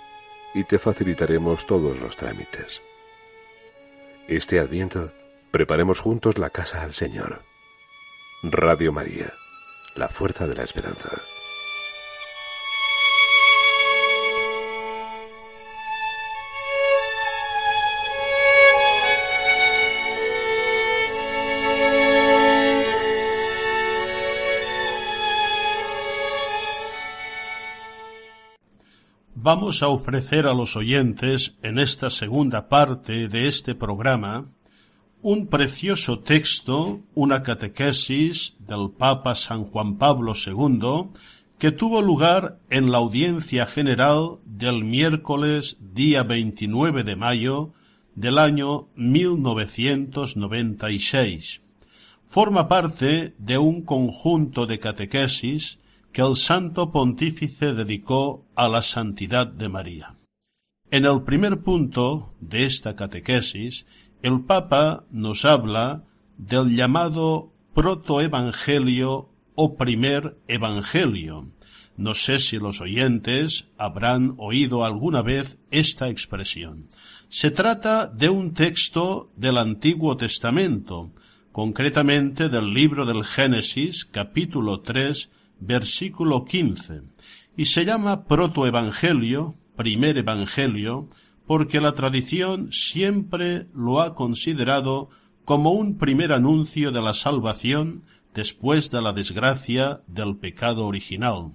y 0.53 0.63
te 0.63 0.79
facilitaremos 0.79 1.65
todos 1.65 1.99
los 1.99 2.15
trámites. 2.15 2.81
Este 4.27 4.59
Adviento, 4.59 5.11
preparemos 5.51 5.99
juntos 5.99 6.37
la 6.37 6.49
casa 6.49 6.81
al 6.81 6.93
Señor. 6.93 7.41
Radio 8.43 8.91
María, 8.91 9.31
la 9.95 10.07
fuerza 10.07 10.47
de 10.47 10.55
la 10.55 10.63
esperanza. 10.63 11.09
Vamos 29.43 29.83
a 29.83 29.89
ofrecer 29.89 30.47
a 30.47 30.53
los 30.53 30.77
oyentes 30.77 31.57
en 31.63 31.77
esta 31.77 32.09
segunda 32.09 32.69
parte 32.69 33.27
de 33.27 33.49
este 33.49 33.75
programa 33.75 34.45
un 35.21 35.47
precioso 35.47 36.19
texto, 36.19 37.01
una 37.13 37.43
catequesis 37.43 38.55
del 38.59 38.91
Papa 38.97 39.35
San 39.35 39.65
Juan 39.65 39.97
Pablo 39.97 40.31
II, 40.33 41.09
que 41.57 41.73
tuvo 41.73 42.01
lugar 42.01 42.59
en 42.69 42.89
la 42.89 42.99
audiencia 42.99 43.65
general 43.65 44.37
del 44.45 44.85
miércoles 44.85 45.77
día 45.93 46.23
29 46.23 47.03
de 47.03 47.17
mayo 47.17 47.73
del 48.15 48.37
año 48.37 48.87
1996. 48.95 51.59
Forma 52.25 52.69
parte 52.69 53.35
de 53.37 53.57
un 53.57 53.81
conjunto 53.81 54.67
de 54.67 54.79
catequesis 54.79 55.79
que 56.13 56.21
el 56.21 56.35
Santo 56.35 56.91
Pontífice 56.91 57.73
dedicó 57.73 58.45
a 58.55 58.69
la 58.69 58.83
santidad 58.83 59.47
de 59.47 59.67
María. 59.67 60.15
En 60.91 61.05
el 61.05 61.23
primer 61.23 61.61
punto 61.61 62.35
de 62.39 62.65
esta 62.65 62.95
catequesis, 62.95 63.87
el 64.21 64.45
Papa 64.45 65.05
nos 65.09 65.43
habla 65.43 66.03
del 66.37 66.75
llamado 66.75 67.51
protoevangelio 67.73 69.31
o 69.55 69.75
primer 69.75 70.37
evangelio. 70.47 71.49
No 71.97 72.13
sé 72.13 72.37
si 72.37 72.57
los 72.57 72.79
oyentes 72.79 73.69
habrán 73.79 74.35
oído 74.37 74.85
alguna 74.85 75.23
vez 75.23 75.57
esta 75.71 76.09
expresión. 76.09 76.89
Se 77.27 77.49
trata 77.49 78.05
de 78.05 78.29
un 78.29 78.53
texto 78.53 79.31
del 79.35 79.57
Antiguo 79.57 80.15
Testamento, 80.15 81.11
concretamente 81.51 82.49
del 82.49 82.71
libro 82.71 83.05
del 83.05 83.23
Génesis, 83.23 84.05
capítulo 84.05 84.81
3, 84.81 85.31
versículo 85.65 86.45
15, 86.45 87.01
y 87.55 87.65
se 87.65 87.85
llama 87.85 88.25
protoevangelio, 88.25 89.55
primer 89.75 90.17
evangelio, 90.17 91.09
porque 91.45 91.81
la 91.81 91.93
tradición 91.93 92.71
siempre 92.71 93.67
lo 93.73 94.01
ha 94.01 94.15
considerado 94.15 95.09
como 95.45 95.71
un 95.71 95.97
primer 95.97 96.31
anuncio 96.31 96.91
de 96.91 97.01
la 97.01 97.13
salvación 97.13 98.03
después 98.33 98.91
de 98.91 99.01
la 99.01 99.13
desgracia 99.13 100.01
del 100.07 100.37
pecado 100.37 100.87
original. 100.87 101.51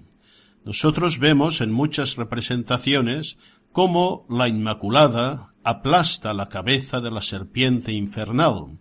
Nosotros 0.63 1.19
vemos 1.19 1.61
en 1.61 1.71
muchas 1.71 2.15
representaciones 2.15 3.37
cómo 3.71 4.25
la 4.29 4.47
Inmaculada 4.47 5.49
aplasta 5.63 6.33
la 6.33 6.47
cabeza 6.49 7.01
de 7.01 7.11
la 7.11 7.21
serpiente 7.21 7.91
infernal. 7.91 8.79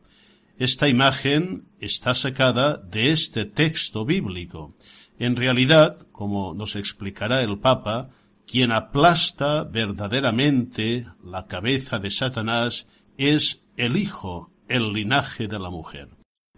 Esta 0.59 0.89
imagen 0.89 1.69
está 1.81 2.15
sacada 2.15 2.79
de 2.79 3.11
este 3.13 3.45
texto 3.45 4.05
bíblico 4.05 4.75
en 5.19 5.37
realidad, 5.37 5.99
como 6.13 6.55
nos 6.55 6.77
explicará 6.77 7.43
el 7.43 7.59
Papa, 7.59 8.11
quien 8.47 8.73
aplasta 8.73 9.65
verdaderamente 9.65 11.07
la 11.23 11.47
cabeza 11.47 11.99
de 11.99 12.11
Satanás 12.11 12.87
es 13.17 13.63
el 13.77 13.97
Hijo, 13.97 14.51
el 14.69 14.93
linaje 14.93 15.49
de 15.49 15.59
la 15.59 15.71
mujer. 15.71 16.09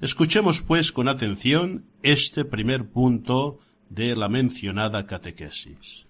Escuchemos 0.01 0.62
pues 0.62 0.92
con 0.92 1.09
atención 1.09 1.87
este 2.03 2.44
primer 2.44 2.88
punto 2.88 3.59
de 3.88 4.14
la 4.16 4.29
mencionada 4.29 5.07
catequesis. 5.07 6.07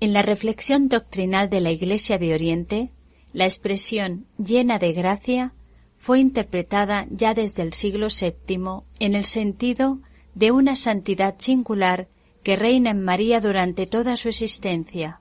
En 0.00 0.12
la 0.12 0.22
reflexión 0.22 0.88
doctrinal 0.88 1.48
de 1.48 1.60
la 1.60 1.70
Iglesia 1.70 2.18
de 2.18 2.34
Oriente, 2.34 2.90
la 3.32 3.44
expresión 3.44 4.26
llena 4.38 4.78
de 4.78 4.92
gracia 4.92 5.52
fue 5.96 6.18
interpretada 6.18 7.06
ya 7.10 7.34
desde 7.34 7.62
el 7.62 7.72
siglo 7.72 8.08
VII 8.08 8.82
en 8.98 9.14
el 9.14 9.24
sentido 9.24 10.00
de 10.34 10.50
una 10.50 10.76
santidad 10.76 11.36
singular 11.38 12.08
que 12.42 12.56
reina 12.56 12.90
en 12.90 13.02
María 13.02 13.40
durante 13.40 13.86
toda 13.86 14.16
su 14.16 14.28
existencia. 14.28 15.20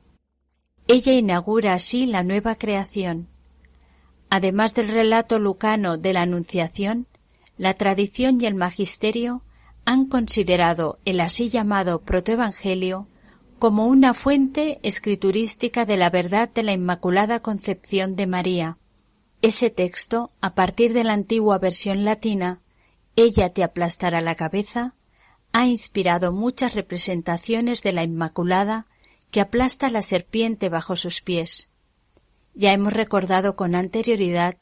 Ella 0.87 1.13
inaugura 1.13 1.73
así 1.73 2.05
la 2.05 2.23
nueva 2.23 2.55
creación. 2.55 3.27
Además 4.29 4.73
del 4.73 4.87
relato 4.87 5.39
lucano 5.39 5.97
de 5.97 6.13
la 6.13 6.21
Anunciación, 6.21 7.07
la 7.57 7.73
tradición 7.75 8.39
y 8.41 8.45
el 8.45 8.55
magisterio 8.55 9.43
han 9.85 10.05
considerado 10.05 10.99
el 11.05 11.19
así 11.19 11.49
llamado 11.49 12.01
protoevangelio 12.01 13.07
como 13.59 13.85
una 13.85 14.13
fuente 14.13 14.79
escriturística 14.81 15.85
de 15.85 15.97
la 15.97 16.09
verdad 16.09 16.49
de 16.49 16.63
la 16.63 16.71
Inmaculada 16.71 17.41
Concepción 17.41 18.15
de 18.15 18.25
María. 18.25 18.77
Ese 19.43 19.69
texto, 19.69 20.31
a 20.41 20.55
partir 20.55 20.93
de 20.93 21.03
la 21.03 21.13
antigua 21.13 21.59
versión 21.59 22.03
latina, 22.03 22.61
Ella 23.15 23.53
te 23.53 23.63
aplastará 23.63 24.21
la 24.21 24.35
cabeza, 24.35 24.95
ha 25.53 25.65
inspirado 25.65 26.31
muchas 26.31 26.75
representaciones 26.75 27.81
de 27.81 27.93
la 27.93 28.03
Inmaculada 28.03 28.87
que 29.31 29.41
aplasta 29.41 29.89
la 29.89 30.01
serpiente 30.01 30.69
bajo 30.69 30.95
sus 30.95 31.21
pies. 31.21 31.69
Ya 32.53 32.73
hemos 32.73 32.93
recordado 32.93 33.55
con 33.55 33.75
anterioridad 33.75 34.57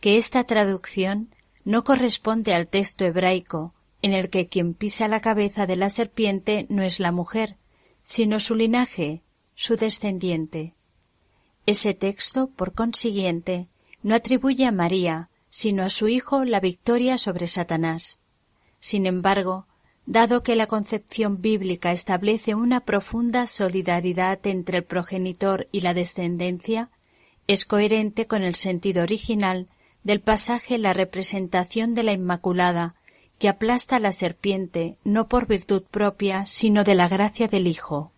que 0.00 0.16
esta 0.16 0.44
traducción 0.44 1.34
no 1.64 1.84
corresponde 1.84 2.54
al 2.54 2.68
texto 2.68 3.04
hebraico, 3.04 3.72
en 4.00 4.12
el 4.12 4.30
que 4.30 4.48
quien 4.48 4.74
pisa 4.74 5.06
la 5.06 5.20
cabeza 5.20 5.66
de 5.66 5.76
la 5.76 5.90
serpiente 5.90 6.66
no 6.68 6.82
es 6.82 6.98
la 6.98 7.12
mujer, 7.12 7.56
sino 8.02 8.40
su 8.40 8.56
linaje, 8.56 9.22
su 9.54 9.76
descendiente. 9.76 10.74
Ese 11.66 11.94
texto, 11.94 12.48
por 12.48 12.74
consiguiente, 12.74 13.68
no 14.02 14.16
atribuye 14.16 14.66
a 14.66 14.72
María, 14.72 15.28
sino 15.50 15.84
a 15.84 15.88
su 15.88 16.08
hijo 16.08 16.44
la 16.44 16.58
victoria 16.58 17.18
sobre 17.18 17.46
Satanás. 17.46 18.18
Sin 18.80 19.06
embargo, 19.06 19.66
dado 20.06 20.42
que 20.42 20.56
la 20.56 20.66
concepción 20.66 21.40
bíblica 21.40 21.92
establece 21.92 22.54
una 22.54 22.80
profunda 22.80 23.46
solidaridad 23.46 24.46
entre 24.46 24.78
el 24.78 24.84
progenitor 24.84 25.66
y 25.72 25.82
la 25.82 25.94
descendencia, 25.94 26.90
es 27.46 27.64
coherente 27.64 28.26
con 28.26 28.42
el 28.42 28.54
sentido 28.54 29.02
original 29.02 29.68
del 30.04 30.20
pasaje 30.20 30.78
la 30.78 30.92
representación 30.92 31.94
de 31.94 32.02
la 32.02 32.12
Inmaculada 32.12 32.94
que 33.38 33.48
aplasta 33.48 33.96
a 33.96 34.00
la 34.00 34.12
serpiente 34.12 34.96
no 35.04 35.28
por 35.28 35.46
virtud 35.46 35.82
propia, 35.90 36.46
sino 36.46 36.84
de 36.84 36.94
la 36.94 37.08
gracia 37.08 37.48
del 37.48 37.66
Hijo. 37.66 38.11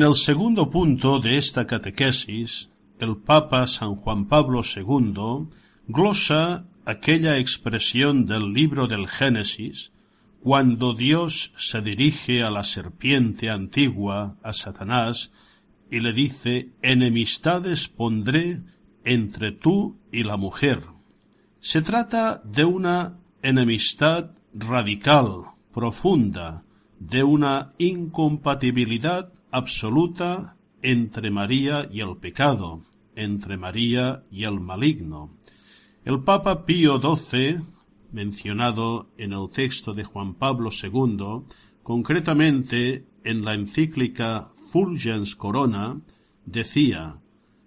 En 0.00 0.06
el 0.06 0.14
segundo 0.14 0.70
punto 0.70 1.20
de 1.20 1.36
esta 1.36 1.66
catequesis, 1.66 2.70
el 3.00 3.18
Papa 3.18 3.66
San 3.66 3.96
Juan 3.96 4.28
Pablo 4.28 4.62
II 4.62 5.50
glosa 5.88 6.64
aquella 6.86 7.36
expresión 7.36 8.24
del 8.24 8.54
libro 8.54 8.86
del 8.86 9.06
Génesis 9.06 9.92
cuando 10.42 10.94
Dios 10.94 11.52
se 11.58 11.82
dirige 11.82 12.42
a 12.42 12.50
la 12.50 12.64
serpiente 12.64 13.50
antigua, 13.50 14.38
a 14.42 14.54
Satanás, 14.54 15.32
y 15.90 16.00
le 16.00 16.14
dice 16.14 16.70
enemistades 16.80 17.88
pondré 17.88 18.62
entre 19.04 19.52
tú 19.52 19.98
y 20.10 20.22
la 20.22 20.38
mujer. 20.38 20.80
Se 21.58 21.82
trata 21.82 22.40
de 22.42 22.64
una 22.64 23.18
enemistad 23.42 24.30
radical, 24.54 25.42
profunda, 25.74 26.64
de 26.98 27.22
una 27.22 27.74
incompatibilidad 27.76 29.30
absoluta 29.50 30.56
entre 30.82 31.30
María 31.30 31.88
y 31.90 32.00
el 32.00 32.16
pecado, 32.16 32.82
entre 33.16 33.56
María 33.56 34.24
y 34.30 34.44
el 34.44 34.60
maligno. 34.60 35.30
El 36.04 36.20
Papa 36.20 36.64
Pío 36.64 37.00
XII, 37.00 37.60
mencionado 38.12 39.10
en 39.18 39.32
el 39.32 39.50
texto 39.50 39.92
de 39.92 40.04
Juan 40.04 40.34
Pablo 40.34 40.70
II, 40.70 41.44
concretamente 41.82 43.04
en 43.24 43.44
la 43.44 43.54
encíclica 43.54 44.50
Fulgens 44.72 45.36
Corona, 45.36 46.00
decía 46.46 47.18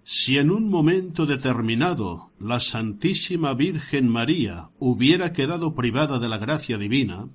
si 0.06 0.36
en 0.36 0.50
un 0.50 0.68
momento 0.68 1.24
determinado 1.24 2.30
la 2.38 2.60
Santísima 2.60 3.54
Virgen 3.54 4.06
María 4.08 4.68
hubiera 4.78 5.32
quedado 5.32 5.74
privada 5.74 6.18
de 6.18 6.28
la 6.28 6.36
gracia 6.36 6.76
divina 6.76 7.28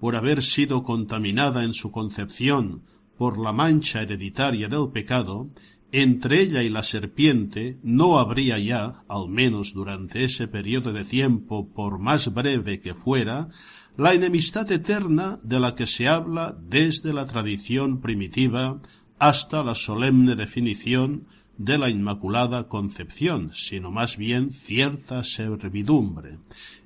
por 0.00 0.16
haber 0.16 0.42
sido 0.42 0.82
contaminada 0.82 1.62
en 1.62 1.72
su 1.72 1.92
concepción 1.92 2.82
por 3.16 3.38
la 3.38 3.52
mancha 3.52 4.02
hereditaria 4.02 4.68
del 4.68 4.88
pecado, 4.92 5.50
entre 5.92 6.40
ella 6.42 6.62
y 6.62 6.68
la 6.68 6.82
serpiente 6.82 7.78
no 7.82 8.18
habría 8.18 8.58
ya, 8.58 9.04
al 9.08 9.28
menos 9.28 9.72
durante 9.72 10.24
ese 10.24 10.48
periodo 10.48 10.92
de 10.92 11.04
tiempo, 11.04 11.68
por 11.72 11.98
más 11.98 12.34
breve 12.34 12.80
que 12.80 12.94
fuera, 12.94 13.48
la 13.96 14.12
enemistad 14.12 14.70
eterna 14.70 15.38
de 15.42 15.60
la 15.60 15.74
que 15.74 15.86
se 15.86 16.08
habla 16.08 16.56
desde 16.60 17.14
la 17.14 17.26
tradición 17.26 18.00
primitiva 18.00 18.80
hasta 19.18 19.62
la 19.62 19.74
solemne 19.74 20.36
definición 20.36 21.26
de 21.58 21.78
la 21.78 21.88
Inmaculada 21.88 22.68
Concepción, 22.68 23.50
sino 23.52 23.90
más 23.90 24.16
bien 24.16 24.50
cierta 24.50 25.22
servidumbre. 25.24 26.38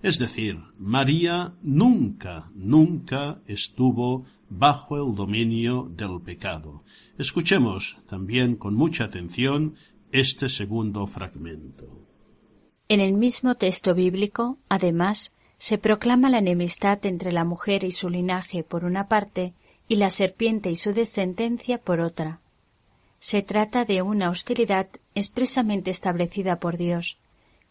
Es 0.03 0.19
decir, 0.19 0.59
María 0.79 1.55
nunca, 1.63 2.51
nunca 2.55 3.41
estuvo 3.47 4.25
bajo 4.49 4.97
el 4.97 5.15
dominio 5.15 5.91
del 5.95 6.21
pecado. 6.21 6.85
Escuchemos 7.19 7.99
también 8.07 8.57
con 8.57 8.75
mucha 8.75 9.05
atención 9.05 9.75
este 10.13 10.49
segundo 10.49 11.07
fragmento. 11.07 12.07
En 12.89 13.01
el 13.01 13.13
mismo 13.13 13.55
texto 13.55 13.95
bíblico, 13.95 14.59
además, 14.69 15.33
se 15.59 15.79
proclama 15.79 16.31
la 16.31 16.39
enemistad 16.39 17.05
entre 17.07 17.33
la 17.33 17.45
mujer 17.45 17.85
y 17.85 17.93
su 17.93 18.09
linaje 18.09 18.65
por 18.65 18.85
una 18.85 19.09
parte 19.09 19.55
y 19.87 19.97
la 19.97 20.11
serpiente 20.11 20.71
y 20.71 20.77
su 20.77 20.93
descendencia 20.93 21.79
por 21.79 22.01
otra. 22.01 22.41
Se 23.21 23.43
trata 23.43 23.85
de 23.85 24.03
una 24.03 24.31
hostilidad 24.31 24.89
expresamente 25.15 25.91
establecida 25.91 26.59
por 26.59 26.77
Dios, 26.77 27.19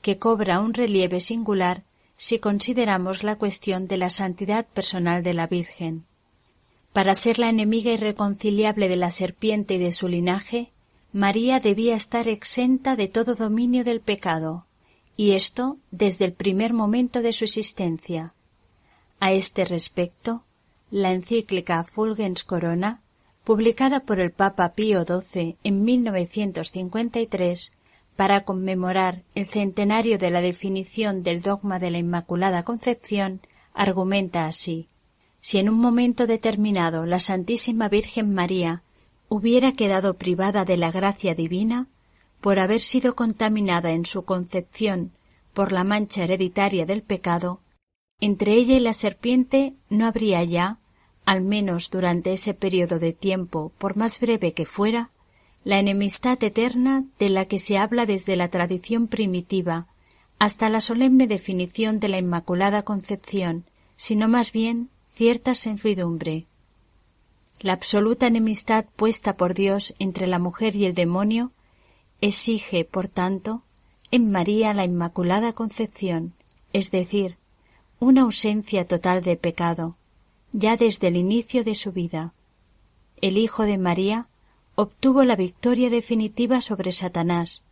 que 0.01 0.17
cobra 0.17 0.59
un 0.59 0.73
relieve 0.73 1.19
singular 1.19 1.83
si 2.15 2.39
consideramos 2.39 3.23
la 3.23 3.37
cuestión 3.37 3.87
de 3.87 3.97
la 3.97 4.09
santidad 4.09 4.65
personal 4.67 5.23
de 5.23 5.33
la 5.33 5.47
Virgen. 5.47 6.05
Para 6.93 7.15
ser 7.15 7.39
la 7.39 7.49
enemiga 7.49 7.91
irreconciliable 7.91 8.89
de 8.89 8.95
la 8.95 9.11
serpiente 9.11 9.75
y 9.75 9.77
de 9.79 9.91
su 9.91 10.07
linaje, 10.07 10.71
María 11.11 11.59
debía 11.59 11.95
estar 11.95 12.27
exenta 12.27 12.95
de 12.95 13.07
todo 13.07 13.35
dominio 13.35 13.83
del 13.83 14.01
pecado, 14.01 14.65
y 15.17 15.31
esto 15.31 15.77
desde 15.91 16.25
el 16.25 16.33
primer 16.33 16.73
momento 16.73 17.21
de 17.21 17.33
su 17.33 17.45
existencia. 17.45 18.33
A 19.19 19.33
este 19.33 19.65
respecto, 19.65 20.43
la 20.91 21.11
encíclica 21.11 21.83
Fulgens 21.83 22.43
Corona, 22.43 23.01
publicada 23.49 24.01
por 24.01 24.19
el 24.19 24.29
Papa 24.29 24.73
Pío 24.75 25.03
XII 25.07 25.57
en 25.63 25.83
1953 25.83 27.71
para 28.15 28.41
conmemorar 28.41 29.23
el 29.33 29.47
centenario 29.47 30.19
de 30.19 30.29
la 30.29 30.39
definición 30.39 31.23
del 31.23 31.41
dogma 31.41 31.79
de 31.79 31.89
la 31.89 31.97
Inmaculada 31.97 32.61
Concepción, 32.61 33.41
argumenta 33.73 34.45
así 34.45 34.87
si 35.41 35.57
en 35.57 35.67
un 35.67 35.79
momento 35.79 36.27
determinado 36.27 37.07
la 37.07 37.19
Santísima 37.19 37.89
Virgen 37.89 38.35
María 38.35 38.83
hubiera 39.29 39.71
quedado 39.71 40.13
privada 40.13 40.63
de 40.63 40.77
la 40.77 40.91
gracia 40.91 41.33
divina 41.33 41.87
por 42.41 42.59
haber 42.59 42.81
sido 42.81 43.15
contaminada 43.15 43.89
en 43.89 44.05
su 44.05 44.25
concepción 44.25 45.11
por 45.53 45.71
la 45.71 45.83
mancha 45.83 46.23
hereditaria 46.23 46.85
del 46.85 47.01
pecado, 47.01 47.61
entre 48.21 48.53
ella 48.53 48.75
y 48.75 48.79
la 48.79 48.93
serpiente 48.93 49.73
no 49.89 50.05
habría 50.05 50.43
ya, 50.43 50.77
al 51.29 51.41
menos 51.41 51.91
durante 51.91 52.33
ese 52.33 52.55
periodo 52.55 52.97
de 52.97 53.13
tiempo, 53.13 53.71
por 53.77 53.95
más 53.95 54.19
breve 54.19 54.53
que 54.53 54.65
fuera, 54.65 55.11
la 55.63 55.77
enemistad 55.77 56.43
eterna 56.43 57.05
de 57.19 57.29
la 57.29 57.45
que 57.45 57.59
se 57.59 57.77
habla 57.77 58.07
desde 58.07 58.35
la 58.35 58.47
tradición 58.47 59.07
primitiva 59.07 59.85
hasta 60.39 60.69
la 60.69 60.81
solemne 60.81 61.27
definición 61.27 61.99
de 61.99 62.07
la 62.07 62.17
Inmaculada 62.17 62.81
Concepción, 62.81 63.63
sino 63.95 64.27
más 64.27 64.51
bien 64.51 64.89
cierta 65.05 65.53
servidumbre. 65.53 66.47
La 67.59 67.73
absoluta 67.73 68.25
enemistad 68.25 68.85
puesta 68.95 69.37
por 69.37 69.53
Dios 69.53 69.93
entre 69.99 70.25
la 70.25 70.39
mujer 70.39 70.75
y 70.75 70.85
el 70.85 70.95
demonio 70.95 71.51
exige, 72.21 72.85
por 72.85 73.07
tanto, 73.07 73.61
en 74.09 74.31
María 74.31 74.73
la 74.73 74.83
Inmaculada 74.83 75.53
Concepción, 75.53 76.33
es 76.73 76.89
decir, 76.89 77.37
una 77.99 78.21
ausencia 78.21 78.87
total 78.87 79.21
de 79.21 79.37
pecado, 79.37 79.98
ya 80.51 80.77
desde 80.77 81.07
el 81.07 81.17
inicio 81.17 81.63
de 81.63 81.75
su 81.75 81.91
vida. 81.91 82.33
El 83.21 83.37
Hijo 83.37 83.63
de 83.63 83.77
María 83.77 84.27
obtuvo 84.75 85.23
la 85.23 85.35
victoria 85.35 85.89
definitiva 85.89 86.61
sobre 86.61 86.91
Satanás 86.91 87.63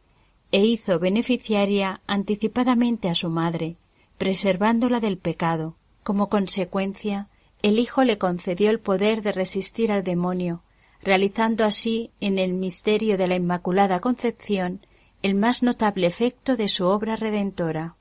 e 0.52 0.66
hizo 0.66 1.00
beneficiaria 1.00 2.02
anticipadamente 2.08 3.10
a 3.10 3.16
su 3.16 3.30
madre, 3.30 3.78
preservándola 4.18 5.00
del 5.00 5.18
pecado. 5.18 5.76
Como 6.04 6.30
consecuencia, 6.30 7.30
el 7.62 7.80
Hijo 7.80 8.04
le 8.04 8.18
concedió 8.18 8.70
el 8.70 8.80
poder 8.80 9.22
de 9.22 9.32
resistir 9.32 9.92
al 9.92 10.04
demonio, 10.04 10.63
realizando 11.02 11.66
así 11.66 12.12
en 12.20 12.40
el 12.40 12.54
misterio 12.54 13.18
de 13.18 13.28
la 13.28 13.36
Inmaculada 13.36 14.00
Concepción 14.00 14.86
el 15.22 15.36
más 15.36 15.63
notable 15.63 16.08
efecto 16.08 16.56
de 16.56 16.68
su 16.68 16.86
obra 16.86 17.16
redentora. 17.16 17.96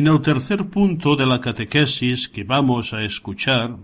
En 0.00 0.06
el 0.06 0.22
tercer 0.22 0.70
punto 0.70 1.14
de 1.14 1.26
la 1.26 1.42
catequesis 1.42 2.30
que 2.30 2.42
vamos 2.42 2.94
a 2.94 3.04
escuchar, 3.04 3.76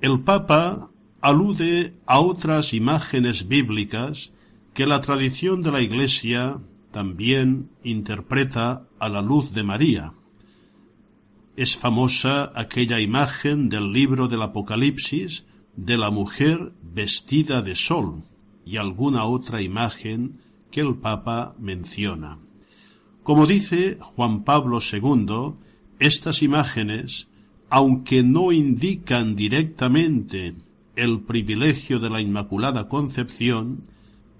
el 0.00 0.20
Papa 0.20 0.88
alude 1.20 1.94
a 2.06 2.20
otras 2.20 2.72
imágenes 2.72 3.48
bíblicas 3.48 4.32
que 4.72 4.86
la 4.86 5.00
tradición 5.00 5.64
de 5.64 5.72
la 5.72 5.80
Iglesia 5.80 6.60
también 6.92 7.70
interpreta 7.82 8.86
a 9.00 9.08
la 9.08 9.20
luz 9.20 9.52
de 9.52 9.64
María. 9.64 10.12
Es 11.56 11.76
famosa 11.76 12.52
aquella 12.54 13.00
imagen 13.00 13.68
del 13.68 13.92
libro 13.92 14.28
del 14.28 14.42
Apocalipsis 14.42 15.44
de 15.74 15.98
la 15.98 16.10
mujer 16.10 16.72
vestida 16.82 17.62
de 17.62 17.74
sol 17.74 18.22
y 18.64 18.76
alguna 18.76 19.24
otra 19.24 19.60
imagen 19.60 20.40
que 20.70 20.82
el 20.82 20.94
Papa 20.98 21.56
menciona. 21.58 22.38
Como 23.28 23.46
dice 23.46 23.98
Juan 24.00 24.42
Pablo 24.42 24.78
II, 24.80 25.52
estas 25.98 26.42
imágenes, 26.42 27.28
aunque 27.68 28.22
no 28.22 28.52
indican 28.52 29.36
directamente 29.36 30.54
el 30.96 31.20
privilegio 31.20 31.98
de 31.98 32.08
la 32.08 32.22
Inmaculada 32.22 32.88
Concepción, 32.88 33.84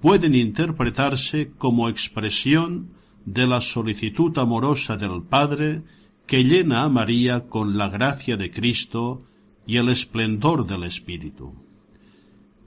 pueden 0.00 0.34
interpretarse 0.34 1.50
como 1.58 1.90
expresión 1.90 2.88
de 3.26 3.46
la 3.46 3.60
solicitud 3.60 4.38
amorosa 4.38 4.96
del 4.96 5.22
Padre 5.22 5.82
que 6.26 6.44
llena 6.44 6.84
a 6.84 6.88
María 6.88 7.46
con 7.46 7.76
la 7.76 7.90
gracia 7.90 8.38
de 8.38 8.50
Cristo 8.50 9.22
y 9.66 9.76
el 9.76 9.90
esplendor 9.90 10.66
del 10.66 10.84
Espíritu. 10.84 11.52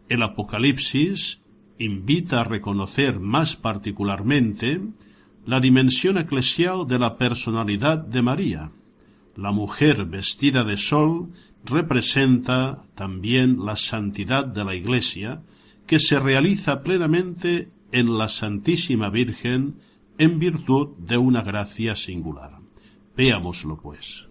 El 0.08 0.22
Apocalipsis 0.22 1.42
invita 1.80 2.42
a 2.42 2.44
reconocer 2.44 3.20
más 3.20 3.56
particularmente 3.56 4.82
la 5.46 5.60
dimensión 5.60 6.18
eclesial 6.18 6.88
de 6.88 7.00
la 7.00 7.18
personalidad 7.18 7.98
de 7.98 8.22
María. 8.22 8.72
La 9.36 9.52
mujer 9.52 10.06
vestida 10.06 10.64
de 10.64 10.78
sol 10.78 11.30
representa 11.66 12.84
también 12.96 13.66
la 13.66 13.76
santidad 13.76 14.46
de 14.46 14.64
la 14.64 14.76
Iglesia, 14.76 15.42
que 15.88 16.00
se 16.00 16.20
realiza 16.20 16.84
plenamente 16.84 17.70
en 17.92 18.18
la 18.18 18.30
Santísima 18.30 19.10
Virgen 19.10 19.76
en 20.18 20.40
virtud 20.40 20.90
de 20.98 21.18
una 21.18 21.42
gracia 21.42 21.96
singular. 21.96 22.60
Veámoslo, 23.16 23.78
pues. 23.78 24.28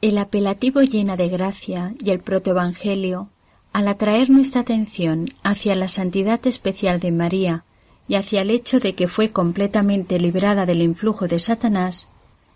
El 0.00 0.18
apelativo 0.18 0.82
llena 0.82 1.16
de 1.16 1.28
gracia 1.28 1.94
y 2.04 2.10
el 2.10 2.20
protoevangelio, 2.20 3.30
al 3.72 3.88
atraer 3.88 4.30
nuestra 4.30 4.60
atención 4.60 5.28
hacia 5.42 5.74
la 5.74 5.88
santidad 5.88 6.46
especial 6.46 7.00
de 7.00 7.10
María, 7.12 7.64
y 8.08 8.14
hacia 8.14 8.40
el 8.40 8.50
hecho 8.50 8.80
de 8.80 8.94
que 8.94 9.06
fue 9.06 9.30
completamente 9.30 10.18
librada 10.18 10.66
del 10.66 10.82
influjo 10.82 11.28
de 11.28 11.38
Satanás, 11.38 12.08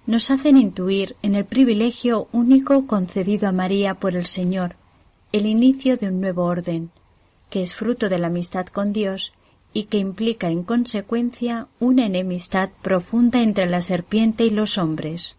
nos 0.07 0.31
hacen 0.31 0.57
intuir 0.57 1.15
en 1.23 1.35
el 1.35 1.45
privilegio 1.45 2.27
único 2.33 2.87
concedido 2.87 3.49
a 3.49 3.53
María 3.53 3.95
por 3.95 4.17
el 4.17 4.27
Señor, 4.27 4.75
el 5.31 5.47
inicio 5.47 5.97
de 5.97 6.09
un 6.09 6.21
nuevo 6.21 6.45
orden, 6.45 6.91
que 7.51 7.63
es 7.63 7.75
fruto 7.75 8.09
de 8.09 8.19
la 8.19 8.29
amistad 8.29 8.67
con 8.67 8.93
Dios 8.93 9.33
y 9.75 9.85
que 9.85 9.99
implica 9.99 10.49
en 10.49 10.65
consecuencia 10.65 11.69
una 11.79 12.07
enemistad 12.07 12.71
profunda 12.83 13.43
entre 13.43 13.67
la 13.67 13.81
serpiente 13.81 14.45
y 14.45 14.51
los 14.51 14.79
hombres. 14.79 15.37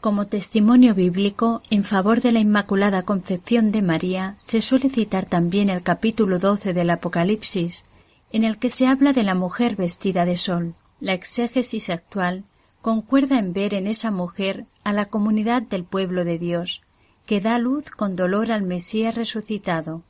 Como 0.00 0.26
testimonio 0.26 0.94
bíblico 0.94 1.62
en 1.70 1.82
favor 1.82 2.20
de 2.20 2.32
la 2.32 2.38
Inmaculada 2.38 3.02
Concepción 3.02 3.72
de 3.72 3.82
María 3.82 4.36
se 4.44 4.60
suele 4.60 4.88
citar 4.88 5.26
también 5.26 5.68
el 5.68 5.82
capítulo 5.82 6.38
doce 6.38 6.72
del 6.72 6.90
Apocalipsis, 6.90 7.84
en 8.32 8.44
el 8.44 8.58
que 8.58 8.68
se 8.68 8.86
habla 8.86 9.12
de 9.12 9.22
la 9.22 9.34
mujer 9.34 9.76
vestida 9.76 10.24
de 10.24 10.36
sol. 10.36 10.74
La 11.00 11.12
exégesis 11.12 11.90
actual 11.90 12.44
concuerda 12.80 13.38
en 13.38 13.52
ver 13.52 13.74
en 13.74 13.86
esa 13.86 14.10
mujer 14.10 14.66
a 14.84 14.92
la 14.92 15.06
comunidad 15.06 15.62
del 15.62 15.84
pueblo 15.84 16.24
de 16.24 16.38
Dios, 16.38 16.82
que 17.26 17.40
da 17.40 17.58
luz 17.58 17.90
con 17.90 18.16
dolor 18.16 18.52
al 18.52 18.62
Mesías 18.62 19.14
resucitado. 19.14 20.04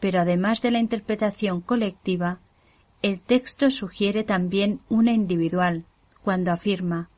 Pero 0.00 0.20
además 0.20 0.60
de 0.62 0.72
la 0.72 0.78
interpretación 0.78 1.60
colectiva, 1.60 2.40
el 3.02 3.20
texto 3.20 3.70
sugiere 3.70 4.24
también 4.24 4.80
una 4.88 5.12
individual, 5.12 5.84
cuando 6.22 6.52
afirma 6.52 7.08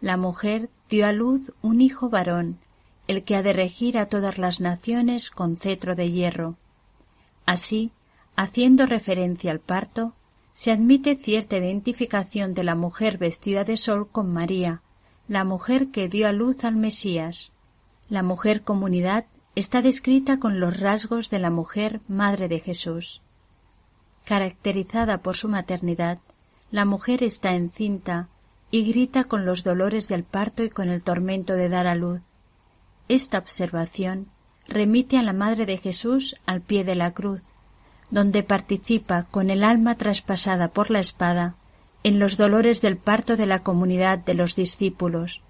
La 0.00 0.16
mujer 0.16 0.68
dio 0.88 1.06
a 1.06 1.12
luz 1.12 1.52
un 1.62 1.80
hijo 1.80 2.10
varón, 2.10 2.58
el 3.06 3.24
que 3.24 3.36
ha 3.36 3.42
de 3.42 3.52
regir 3.52 3.98
a 3.98 4.06
todas 4.06 4.38
las 4.38 4.60
naciones 4.60 5.30
con 5.30 5.56
cetro 5.56 5.94
de 5.94 6.10
hierro. 6.10 6.56
Así, 7.46 7.92
Haciendo 8.36 8.86
referencia 8.86 9.50
al 9.50 9.60
parto, 9.60 10.14
se 10.52 10.72
admite 10.72 11.16
cierta 11.16 11.56
identificación 11.56 12.54
de 12.54 12.64
la 12.64 12.74
mujer 12.74 13.18
vestida 13.18 13.64
de 13.64 13.76
sol 13.76 14.08
con 14.10 14.32
María, 14.32 14.82
la 15.28 15.44
mujer 15.44 15.90
que 15.90 16.08
dio 16.08 16.26
a 16.26 16.32
luz 16.32 16.64
al 16.64 16.76
Mesías. 16.76 17.52
La 18.08 18.22
mujer 18.22 18.62
comunidad 18.62 19.26
está 19.54 19.82
descrita 19.82 20.38
con 20.38 20.60
los 20.60 20.80
rasgos 20.80 21.30
de 21.30 21.38
la 21.38 21.50
mujer 21.50 22.00
madre 22.08 22.48
de 22.48 22.60
Jesús. 22.60 23.22
Caracterizada 24.24 25.18
por 25.18 25.36
su 25.36 25.48
maternidad, 25.48 26.18
la 26.70 26.84
mujer 26.84 27.22
está 27.22 27.54
encinta 27.54 28.28
y 28.70 28.84
grita 28.84 29.24
con 29.24 29.44
los 29.44 29.64
dolores 29.64 30.08
del 30.08 30.24
parto 30.24 30.62
y 30.62 30.70
con 30.70 30.88
el 30.88 31.02
tormento 31.02 31.54
de 31.54 31.68
dar 31.68 31.86
a 31.86 31.94
luz. 31.94 32.22
Esta 33.08 33.38
observación 33.38 34.28
remite 34.68 35.18
a 35.18 35.22
la 35.22 35.32
madre 35.32 35.66
de 35.66 35.78
Jesús 35.78 36.36
al 36.46 36.60
pie 36.60 36.84
de 36.84 36.94
la 36.94 37.12
cruz, 37.12 37.42
donde 38.10 38.42
participa 38.42 39.26
con 39.30 39.50
el 39.50 39.62
alma 39.62 39.94
traspasada 39.96 40.68
por 40.68 40.90
la 40.90 41.00
espada 41.00 41.54
en 42.02 42.18
los 42.18 42.36
dolores 42.36 42.80
del 42.80 42.96
parto 42.96 43.36
de 43.36 43.46
la 43.46 43.62
comunidad 43.62 44.18
de 44.18 44.34
los 44.34 44.56
discípulos. 44.56 45.42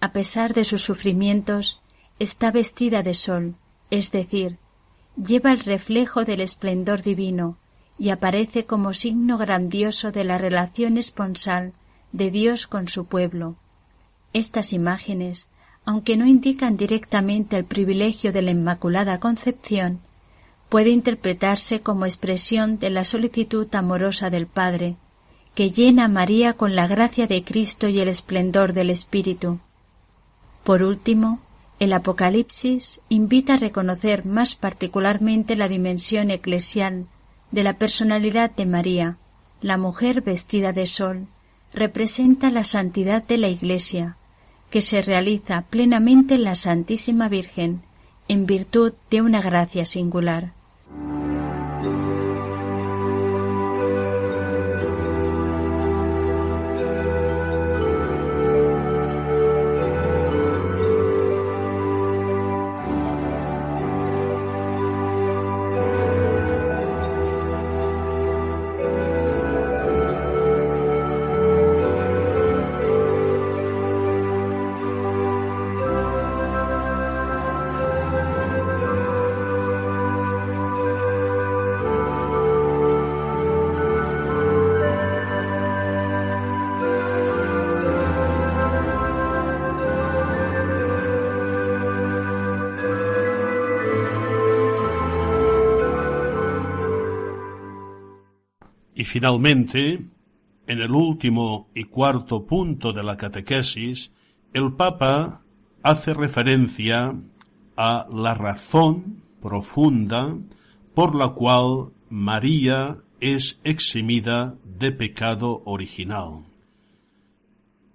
A 0.00 0.12
pesar 0.12 0.54
de 0.54 0.64
sus 0.64 0.82
sufrimientos, 0.82 1.80
está 2.18 2.50
vestida 2.50 3.02
de 3.02 3.14
sol, 3.14 3.54
es 3.90 4.10
decir, 4.10 4.56
lleva 5.16 5.52
el 5.52 5.60
reflejo 5.60 6.24
del 6.24 6.40
esplendor 6.40 7.02
divino 7.02 7.56
y 7.98 8.10
aparece 8.10 8.64
como 8.64 8.94
signo 8.94 9.36
grandioso 9.36 10.10
de 10.12 10.24
la 10.24 10.38
relación 10.38 10.96
esponsal 10.96 11.72
de 12.12 12.30
Dios 12.30 12.66
con 12.66 12.88
su 12.88 13.04
pueblo. 13.06 13.56
Estas 14.32 14.72
imágenes, 14.72 15.48
aunque 15.84 16.16
no 16.16 16.26
indican 16.26 16.76
directamente 16.76 17.56
el 17.56 17.64
privilegio 17.64 18.32
de 18.32 18.42
la 18.42 18.52
Inmaculada 18.52 19.20
Concepción, 19.20 20.00
puede 20.70 20.90
interpretarse 20.90 21.80
como 21.80 22.06
expresión 22.06 22.78
de 22.78 22.90
la 22.90 23.04
solicitud 23.04 23.66
amorosa 23.74 24.30
del 24.30 24.46
Padre, 24.46 24.94
que 25.54 25.70
llena 25.70 26.04
a 26.04 26.08
María 26.08 26.54
con 26.54 26.76
la 26.76 26.86
gracia 26.86 27.26
de 27.26 27.42
Cristo 27.44 27.88
y 27.88 28.00
el 28.00 28.08
esplendor 28.08 28.72
del 28.72 28.88
Espíritu. 28.88 29.58
Por 30.62 30.84
último, 30.84 31.40
el 31.80 31.92
Apocalipsis 31.92 33.00
invita 33.08 33.54
a 33.54 33.56
reconocer 33.56 34.24
más 34.24 34.54
particularmente 34.54 35.56
la 35.56 35.66
dimensión 35.66 36.30
eclesial 36.30 37.06
de 37.50 37.64
la 37.64 37.74
personalidad 37.74 38.52
de 38.52 38.66
María, 38.66 39.16
la 39.60 39.76
mujer 39.76 40.22
vestida 40.22 40.72
de 40.72 40.86
sol, 40.86 41.26
representa 41.74 42.50
la 42.50 42.62
santidad 42.62 43.24
de 43.24 43.38
la 43.38 43.48
Iglesia, 43.48 44.16
que 44.70 44.82
se 44.82 45.02
realiza 45.02 45.62
plenamente 45.62 46.34
en 46.34 46.44
la 46.44 46.54
Santísima 46.54 47.28
Virgen, 47.28 47.82
en 48.28 48.46
virtud 48.46 48.92
de 49.10 49.20
una 49.22 49.42
gracia 49.42 49.84
singular. 49.84 50.52
Y 50.90 51.29
finalmente, 99.10 99.98
en 100.68 100.80
el 100.80 100.92
último 100.92 101.68
y 101.74 101.82
cuarto 101.82 102.46
punto 102.46 102.92
de 102.92 103.02
la 103.02 103.16
catequesis, 103.16 104.12
el 104.52 104.74
Papa 104.74 105.40
hace 105.82 106.14
referencia 106.14 107.16
a 107.76 108.06
la 108.12 108.34
razón 108.34 109.24
profunda 109.42 110.36
por 110.94 111.16
la 111.16 111.30
cual 111.30 111.90
María 112.08 112.98
es 113.18 113.60
eximida 113.64 114.54
de 114.78 114.92
pecado 114.92 115.62
original. 115.64 116.44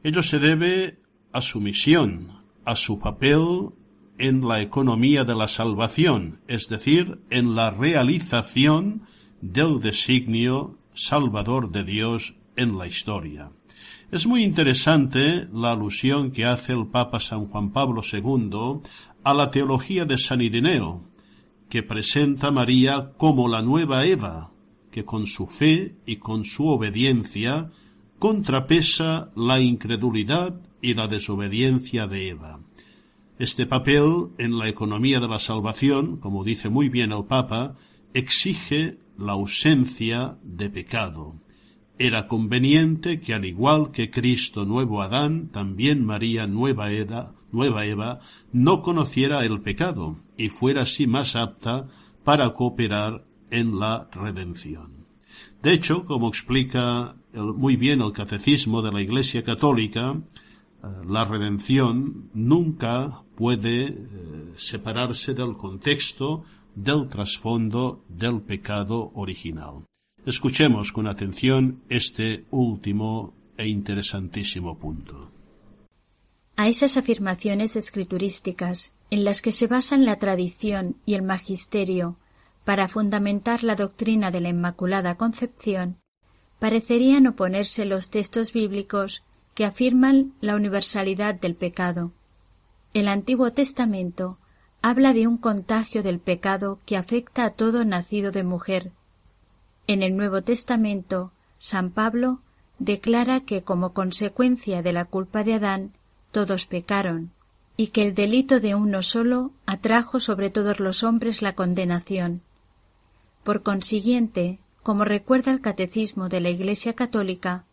Ello 0.04 0.22
se 0.22 0.40
debe 0.40 1.00
a 1.32 1.40
su 1.40 1.62
misión, 1.62 2.42
a 2.66 2.76
su 2.76 3.00
papel 3.00 3.70
en 4.18 4.46
la 4.46 4.60
economía 4.60 5.24
de 5.24 5.36
la 5.36 5.48
salvación, 5.48 6.42
es 6.50 6.68
decir, 6.68 7.22
en 7.30 7.56
la 7.56 7.72
realización 7.72 9.04
del 9.40 9.80
designio 9.80 10.78
salvador 10.96 11.72
de 11.72 11.84
Dios 11.84 12.36
en 12.56 12.78
la 12.78 12.88
historia. 12.88 13.52
Es 14.12 14.26
muy 14.26 14.44
interesante 14.44 15.48
la 15.54 15.72
alusión 15.72 16.32
que 16.32 16.46
hace 16.46 16.74
el 16.74 16.88
Papa 16.88 17.20
San 17.20 17.48
Juan 17.48 17.72
Pablo 17.72 18.02
II 18.02 18.82
a 19.24 19.34
la 19.34 19.52
teología 19.52 20.06
de 20.06 20.18
San 20.18 20.42
Ireneo, 20.42 21.04
que 21.70 21.84
presenta 21.84 22.48
a 22.48 22.52
María 22.52 23.12
como 23.18 23.48
la 23.48 23.62
nueva 23.62 24.06
Eva, 24.06 24.52
que 24.92 25.04
con 25.04 25.28
su 25.28 25.48
fe 25.48 25.96
y 26.06 26.18
con 26.18 26.46
su 26.46 26.68
obediencia 26.68 27.72
contrapesa 28.20 29.32
la 29.36 29.60
incredulidad 29.60 30.62
y 30.82 30.94
la 30.94 31.08
desobediencia 31.08 32.08
de 32.08 32.30
Eva. 32.30 32.60
Este 33.38 33.66
papel 33.66 34.30
en 34.38 34.58
la 34.58 34.70
economía 34.70 35.20
de 35.20 35.28
la 35.28 35.40
salvación, 35.40 36.18
como 36.18 36.46
dice 36.46 36.70
muy 36.70 36.88
bien 36.88 37.12
el 37.12 37.26
Papa, 37.26 37.76
exige 38.14 38.98
la 39.18 39.34
ausencia 39.34 40.38
de 40.44 40.70
pecado. 40.70 41.36
Era 41.98 42.28
conveniente 42.28 43.22
que 43.22 43.34
al 43.34 43.46
igual 43.46 43.92
que 43.92 44.10
Cristo 44.10 44.66
nuevo 44.66 45.02
Adán, 45.02 45.50
también 45.50 46.06
María 46.06 46.46
nueva 46.46 46.92
Eva, 46.92 47.34
nueva 47.52 47.86
Eva, 47.86 48.20
no 48.52 48.82
conociera 48.82 49.46
el 49.46 49.62
pecado 49.62 50.18
y 50.38 50.50
fuera 50.50 50.82
así 50.82 51.08
más 51.08 51.36
apta 51.36 51.88
para 52.24 52.54
cooperar 52.54 53.24
en 53.50 53.80
la 53.80 54.10
redención. 54.12 55.06
De 55.64 55.74
hecho, 55.74 56.06
como 56.06 56.28
explica 56.28 57.16
muy 57.34 57.76
bien 57.76 58.02
el 58.02 58.12
catecismo 58.12 58.82
de 58.82 58.92
la 58.92 59.02
Iglesia 59.02 59.44
Católica, 59.44 60.16
eh, 60.16 60.88
la 61.08 61.26
redención 61.26 62.30
nunca 62.34 63.24
puede 63.36 63.86
eh, 63.86 63.94
separarse 64.56 65.34
del 65.34 65.54
contexto 65.54 66.44
del 66.76 67.10
trasfondo 67.10 68.04
del 68.10 68.42
pecado 68.42 69.12
original. 69.16 69.86
Escuchemos 70.26 70.92
con 70.92 71.08
atención 71.08 71.82
este 71.90 72.46
último 72.52 73.34
e 73.58 73.68
interesantísimo 73.68 74.78
punto. 74.78 75.32
A 76.58 76.68
esas 76.68 76.98
afirmaciones 76.98 77.76
escriturísticas, 77.76 78.94
en 79.10 79.24
las 79.24 79.42
que 79.42 79.52
se 79.52 79.68
basan 79.68 80.06
la 80.06 80.18
tradición 80.18 80.96
y 81.06 81.14
el 81.14 81.22
magisterio 81.22 82.18
para 82.64 82.88
fundamentar 82.88 83.64
la 83.64 83.76
doctrina 83.76 84.32
de 84.32 84.42
la 84.42 84.50
Inmaculada 84.50 85.16
Concepción, 85.16 85.98
parecerían 86.60 87.28
oponerse 87.28 87.86
los 87.86 88.10
textos 88.10 88.52
bíblicos 88.54 89.24
que 89.54 89.66
afirman 89.66 90.34
la 90.42 90.56
universalidad 90.56 91.36
del 91.36 91.56
pecado. 91.56 92.12
El 92.94 93.08
Antiguo 93.08 93.52
Testamento 93.52 94.38
habla 94.88 95.14
de 95.14 95.26
un 95.26 95.38
contagio 95.38 96.04
del 96.04 96.20
pecado 96.20 96.78
que 96.86 96.96
afecta 96.96 97.44
a 97.44 97.50
todo 97.50 97.84
nacido 97.86 98.32
de 98.32 98.44
mujer. 98.44 98.92
En 99.88 100.04
el 100.04 100.16
Nuevo 100.16 100.44
Testamento, 100.44 101.32
San 101.58 101.90
Pablo 101.90 102.42
declara 102.78 103.40
que 103.40 103.64
como 103.64 103.94
consecuencia 103.94 104.84
de 104.84 104.94
la 104.94 105.06
culpa 105.06 105.44
de 105.44 105.56
Adán, 105.56 105.94
todos 106.32 106.68
pecaron, 106.68 107.32
y 107.76 107.88
que 107.88 108.04
el 108.04 108.14
delito 108.14 108.60
de 108.60 108.76
uno 108.76 109.02
solo 109.02 109.54
atrajo 109.66 110.20
sobre 110.20 110.52
todos 110.52 110.80
los 110.80 111.02
hombres 111.02 111.42
la 111.42 111.56
condenación. 111.56 112.44
Por 113.44 113.64
consiguiente, 113.64 114.60
como 114.84 115.04
recuerda 115.04 115.52
el 115.52 115.62
Catecismo 115.62 116.30
de 116.30 116.42
la 116.42 116.52
Iglesia 116.52 116.94
Católica, 116.94 117.64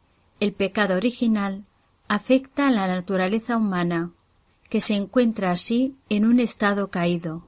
el 0.40 0.54
pecado 0.54 0.96
original 0.96 1.66
afecta 2.08 2.68
a 2.68 2.70
la 2.70 2.86
naturaleza 2.86 3.58
humana, 3.58 4.12
que 4.72 4.80
se 4.80 4.94
encuentra 4.94 5.50
así 5.50 5.96
en 6.08 6.24
un 6.24 6.40
estado 6.40 6.88
caído. 6.88 7.44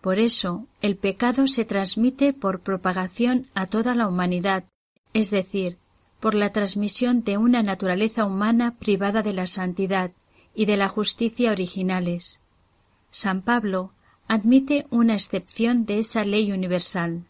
Por 0.00 0.20
eso, 0.20 0.68
el 0.80 0.96
pecado 0.96 1.48
se 1.48 1.64
transmite 1.64 2.32
por 2.32 2.60
propagación 2.60 3.46
a 3.52 3.66
toda 3.66 3.96
la 3.96 4.06
humanidad, 4.06 4.62
es 5.12 5.32
decir, 5.32 5.76
por 6.20 6.36
la 6.36 6.52
transmisión 6.52 7.24
de 7.24 7.36
una 7.36 7.64
naturaleza 7.64 8.24
humana 8.24 8.76
privada 8.78 9.24
de 9.24 9.32
la 9.32 9.48
santidad 9.48 10.12
y 10.54 10.66
de 10.66 10.76
la 10.76 10.86
justicia 10.86 11.50
originales. 11.50 12.38
San 13.10 13.42
Pablo 13.42 13.90
admite 14.28 14.86
una 14.90 15.14
excepción 15.14 15.84
de 15.84 15.98
esa 15.98 16.24
ley 16.24 16.52
universal, 16.52 17.24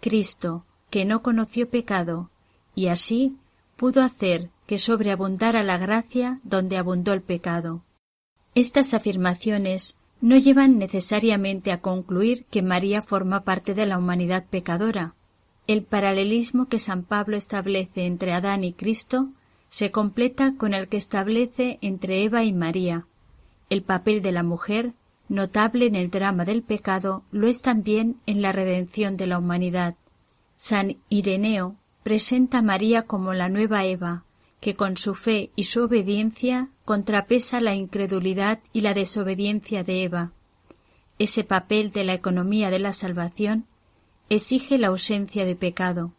Cristo, 0.00 0.66
que 0.90 1.06
no 1.06 1.22
conoció 1.22 1.70
pecado, 1.70 2.28
y 2.74 2.88
así 2.88 3.34
pudo 3.76 4.02
hacer 4.02 4.50
que 4.66 4.76
sobreabundara 4.76 5.62
la 5.62 5.78
gracia 5.78 6.38
donde 6.44 6.76
abundó 6.76 7.14
el 7.14 7.22
pecado. 7.22 7.82
Estas 8.58 8.92
afirmaciones 8.92 9.98
no 10.20 10.36
llevan 10.36 10.78
necesariamente 10.78 11.70
a 11.70 11.80
concluir 11.80 12.44
que 12.46 12.60
María 12.60 13.02
forma 13.02 13.44
parte 13.44 13.72
de 13.72 13.86
la 13.86 13.98
humanidad 13.98 14.46
pecadora. 14.50 15.14
El 15.68 15.84
paralelismo 15.84 16.66
que 16.66 16.80
San 16.80 17.04
Pablo 17.04 17.36
establece 17.36 18.04
entre 18.04 18.32
Adán 18.32 18.64
y 18.64 18.72
Cristo 18.72 19.28
se 19.68 19.92
completa 19.92 20.56
con 20.56 20.74
el 20.74 20.88
que 20.88 20.96
establece 20.96 21.78
entre 21.82 22.24
Eva 22.24 22.42
y 22.42 22.52
María. 22.52 23.06
El 23.70 23.82
papel 23.82 24.22
de 24.22 24.32
la 24.32 24.42
mujer, 24.42 24.92
notable 25.28 25.86
en 25.86 25.94
el 25.94 26.10
drama 26.10 26.44
del 26.44 26.64
pecado, 26.64 27.22
lo 27.30 27.46
es 27.46 27.62
también 27.62 28.16
en 28.26 28.42
la 28.42 28.50
redención 28.50 29.16
de 29.16 29.28
la 29.28 29.38
humanidad. 29.38 29.94
San 30.56 30.96
Ireneo 31.08 31.76
presenta 32.02 32.58
a 32.58 32.62
María 32.62 33.02
como 33.02 33.34
la 33.34 33.48
nueva 33.48 33.84
Eva, 33.84 34.24
que 34.60 34.74
con 34.74 34.96
su 34.96 35.14
fe 35.14 35.52
y 35.54 35.62
su 35.62 35.84
obediencia 35.84 36.70
contrapesa 36.88 37.60
la 37.60 37.74
incredulidad 37.74 38.60
y 38.72 38.80
la 38.80 38.94
desobediencia 38.94 39.84
de 39.84 40.04
Eva. 40.04 40.32
Ese 41.18 41.44
papel 41.44 41.92
de 41.92 42.02
la 42.02 42.14
economía 42.14 42.70
de 42.70 42.78
la 42.78 42.94
salvación 42.94 43.66
exige 44.30 44.78
la 44.78 44.86
ausencia 44.86 45.44
de 45.44 45.54
pecado. 45.54 46.12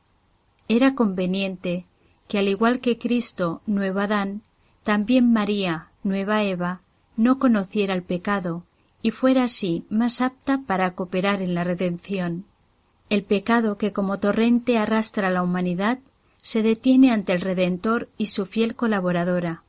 Era 0.68 0.94
conveniente 0.94 1.88
que, 2.28 2.38
al 2.38 2.48
igual 2.48 2.82
que 2.82 3.00
Cristo, 3.00 3.64
nueva 3.66 4.04
Adán, 4.04 4.44
también 4.84 5.34
María, 5.34 5.90
nueva 6.04 6.44
Eva, 6.44 6.82
no 7.18 7.40
conociera 7.40 7.96
el 7.96 8.04
pecado 8.04 8.64
y 9.02 9.10
fuera 9.10 9.46
así 9.46 9.88
más 9.90 10.22
apta 10.22 10.62
para 10.68 10.94
cooperar 10.94 11.42
en 11.42 11.56
la 11.56 11.64
redención. 11.64 12.46
El 13.10 13.24
pecado 13.24 13.80
que 13.80 13.92
como 13.92 14.20
torrente 14.20 14.78
arrastra 14.78 15.30
a 15.30 15.32
la 15.32 15.42
humanidad 15.42 15.98
se 16.44 16.62
detiene 16.62 17.10
ante 17.10 17.34
el 17.34 17.42
Redentor 17.42 18.08
y 18.20 18.28
su 18.28 18.46
fiel 18.46 18.76
colaboradora, 18.76 19.64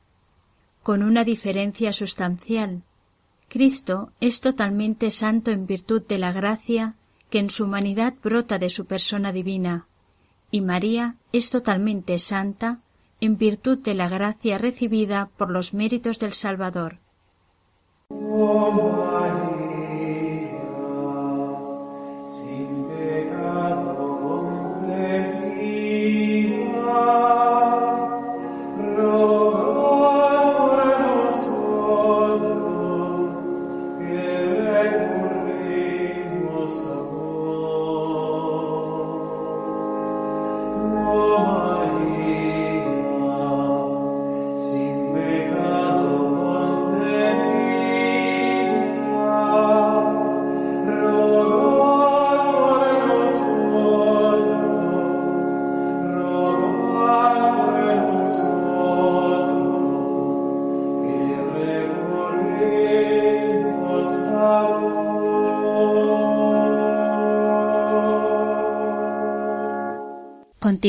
con 0.83 1.03
una 1.03 1.23
diferencia 1.23 1.93
sustancial. 1.93 2.81
Cristo 3.47 4.11
es 4.19 4.41
totalmente 4.41 5.11
santo 5.11 5.51
en 5.51 5.65
virtud 5.65 6.01
de 6.07 6.17
la 6.17 6.31
gracia 6.31 6.95
que 7.29 7.39
en 7.39 7.49
su 7.49 7.65
humanidad 7.65 8.13
brota 8.21 8.57
de 8.57 8.69
su 8.69 8.85
persona 8.85 9.31
divina, 9.31 9.87
y 10.51 10.61
María 10.61 11.15
es 11.31 11.49
totalmente 11.49 12.19
santa 12.19 12.79
en 13.21 13.37
virtud 13.37 13.77
de 13.79 13.93
la 13.93 14.09
gracia 14.09 14.57
recibida 14.57 15.29
por 15.37 15.51
los 15.51 15.73
méritos 15.73 16.19
del 16.19 16.33
Salvador. 16.33 16.99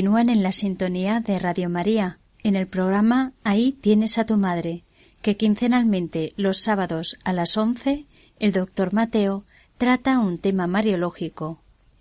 Continúan 0.02 0.30
en 0.30 0.42
la 0.42 0.50
sintonía 0.50 1.20
de 1.20 1.38
Radio 1.38 1.70
María, 1.70 2.18
en 2.42 2.56
el 2.56 2.66
programa 2.66 3.34
Ahí 3.44 3.70
tienes 3.70 4.18
a 4.18 4.26
tu 4.26 4.36
madre, 4.36 4.82
que 5.20 5.36
quincenalmente 5.36 6.30
los 6.34 6.60
sábados 6.60 7.16
a 7.22 7.32
las 7.32 7.56
once 7.56 8.06
el 8.40 8.50
doctor 8.50 8.92
Mateo 8.92 9.44
trata 9.78 10.18
un 10.18 10.38
tema 10.38 10.66
mariológico. 10.66 11.60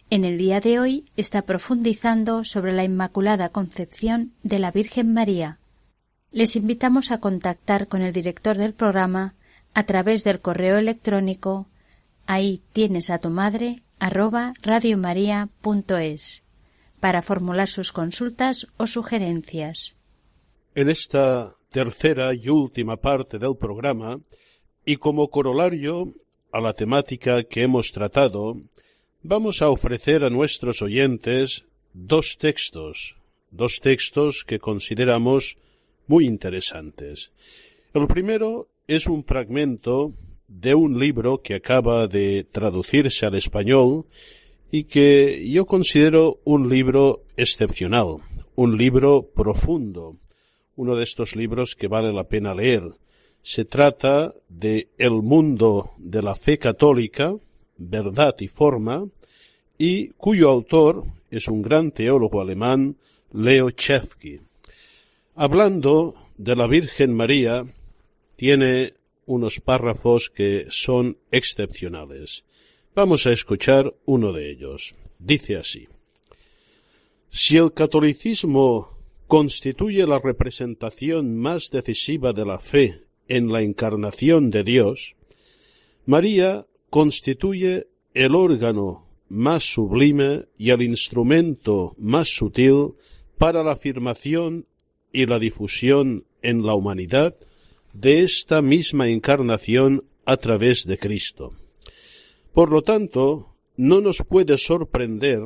En 0.09 0.25
el 0.25 0.39
día 0.39 0.59
de 0.59 0.79
hoy 0.79 1.05
está 1.15 1.43
profundizando 1.43 2.43
sobre 2.43 2.73
la 2.73 2.83
Inmaculada 2.83 3.49
Concepción 3.49 4.31
de 4.41 4.57
la 4.57 4.71
Virgen 4.71 5.13
María. 5.13 5.59
Les 6.31 6.55
invitamos 6.55 7.11
a 7.11 7.19
contactar 7.19 7.87
con 7.87 8.01
el 8.01 8.13
director 8.13 8.57
del 8.57 8.73
programa 8.73 9.35
a 9.75 9.83
través 9.83 10.23
del 10.23 10.41
correo 10.41 10.79
electrónico 10.79 11.67
ahí 12.25 12.63
tienes 12.73 13.11
a 13.11 13.19
tu 13.19 13.29
madre 13.29 13.83
arroba 13.99 14.53
radiomaria.es 14.63 16.41
para 17.01 17.21
formular 17.21 17.67
sus 17.67 17.91
consultas 17.91 18.67
o 18.77 18.87
sugerencias. 18.87 19.95
En 20.73 20.87
esta 20.87 21.53
tercera 21.69 22.33
y 22.33 22.47
última 22.47 22.95
parte 22.95 23.39
del 23.39 23.57
programa, 23.57 24.21
y 24.85 24.95
como 24.95 25.29
corolario 25.29 26.13
a 26.53 26.61
la 26.61 26.73
temática 26.73 27.43
que 27.43 27.63
hemos 27.63 27.91
tratado, 27.91 28.57
vamos 29.23 29.61
a 29.61 29.69
ofrecer 29.69 30.23
a 30.23 30.29
nuestros 30.29 30.81
oyentes 30.81 31.65
dos 31.93 32.37
textos, 32.37 33.17
dos 33.49 33.79
textos 33.81 34.45
que 34.45 34.59
consideramos 34.59 35.57
muy 36.07 36.25
interesantes. 36.25 37.31
El 37.93 38.07
primero 38.07 38.69
es 38.87 39.07
un 39.07 39.23
fragmento 39.23 40.13
de 40.47 40.75
un 40.75 40.99
libro 40.99 41.41
que 41.41 41.55
acaba 41.55 42.07
de 42.07 42.43
traducirse 42.43 43.25
al 43.25 43.35
español 43.35 44.05
y 44.71 44.85
que 44.85 45.47
yo 45.49 45.65
considero 45.65 46.39
un 46.45 46.69
libro 46.69 47.25
excepcional, 47.35 48.17
un 48.55 48.77
libro 48.77 49.29
profundo, 49.35 50.17
uno 50.77 50.95
de 50.95 51.03
estos 51.03 51.35
libros 51.35 51.75
que 51.75 51.89
vale 51.89 52.13
la 52.13 52.23
pena 52.23 52.55
leer. 52.55 52.83
Se 53.41 53.65
trata 53.65 54.33
de 54.47 54.89
El 54.97 55.21
mundo 55.21 55.91
de 55.97 56.21
la 56.23 56.35
fe 56.35 56.57
católica, 56.57 57.35
verdad 57.77 58.35
y 58.39 58.47
forma, 58.47 59.05
y 59.77 60.09
cuyo 60.11 60.49
autor 60.49 61.03
es 61.29 61.49
un 61.49 61.61
gran 61.61 61.91
teólogo 61.91 62.39
alemán, 62.39 62.95
Leo 63.33 63.71
Chevsky. 63.71 64.39
Hablando 65.35 66.15
de 66.37 66.55
la 66.55 66.67
Virgen 66.67 67.13
María, 67.13 67.65
tiene 68.37 68.93
unos 69.25 69.59
párrafos 69.59 70.29
que 70.29 70.67
son 70.69 71.17
excepcionales. 71.29 72.45
Vamos 72.93 73.25
a 73.25 73.31
escuchar 73.31 73.93
uno 74.05 74.33
de 74.33 74.51
ellos. 74.51 74.95
Dice 75.17 75.55
así. 75.55 75.87
Si 77.29 77.55
el 77.55 77.71
catolicismo 77.71 78.97
constituye 79.27 80.05
la 80.05 80.19
representación 80.19 81.37
más 81.37 81.69
decisiva 81.71 82.33
de 82.33 82.45
la 82.45 82.59
fe 82.59 83.03
en 83.29 83.49
la 83.49 83.61
encarnación 83.61 84.49
de 84.49 84.65
Dios, 84.65 85.15
María 86.05 86.67
constituye 86.89 87.87
el 88.13 88.35
órgano 88.35 89.07
más 89.29 89.63
sublime 89.63 90.47
y 90.57 90.71
el 90.71 90.81
instrumento 90.81 91.95
más 91.97 92.27
sutil 92.27 92.95
para 93.37 93.63
la 93.63 93.71
afirmación 93.71 94.67
y 95.13 95.27
la 95.27 95.39
difusión 95.39 96.25
en 96.41 96.65
la 96.65 96.73
humanidad 96.73 97.37
de 97.93 98.23
esta 98.23 98.61
misma 98.61 99.07
encarnación 99.07 100.03
a 100.25 100.35
través 100.35 100.85
de 100.85 100.97
Cristo. 100.97 101.53
Por 102.53 102.71
lo 102.71 102.81
tanto, 102.81 103.55
no 103.77 104.01
nos 104.01 104.23
puede 104.27 104.57
sorprender 104.57 105.41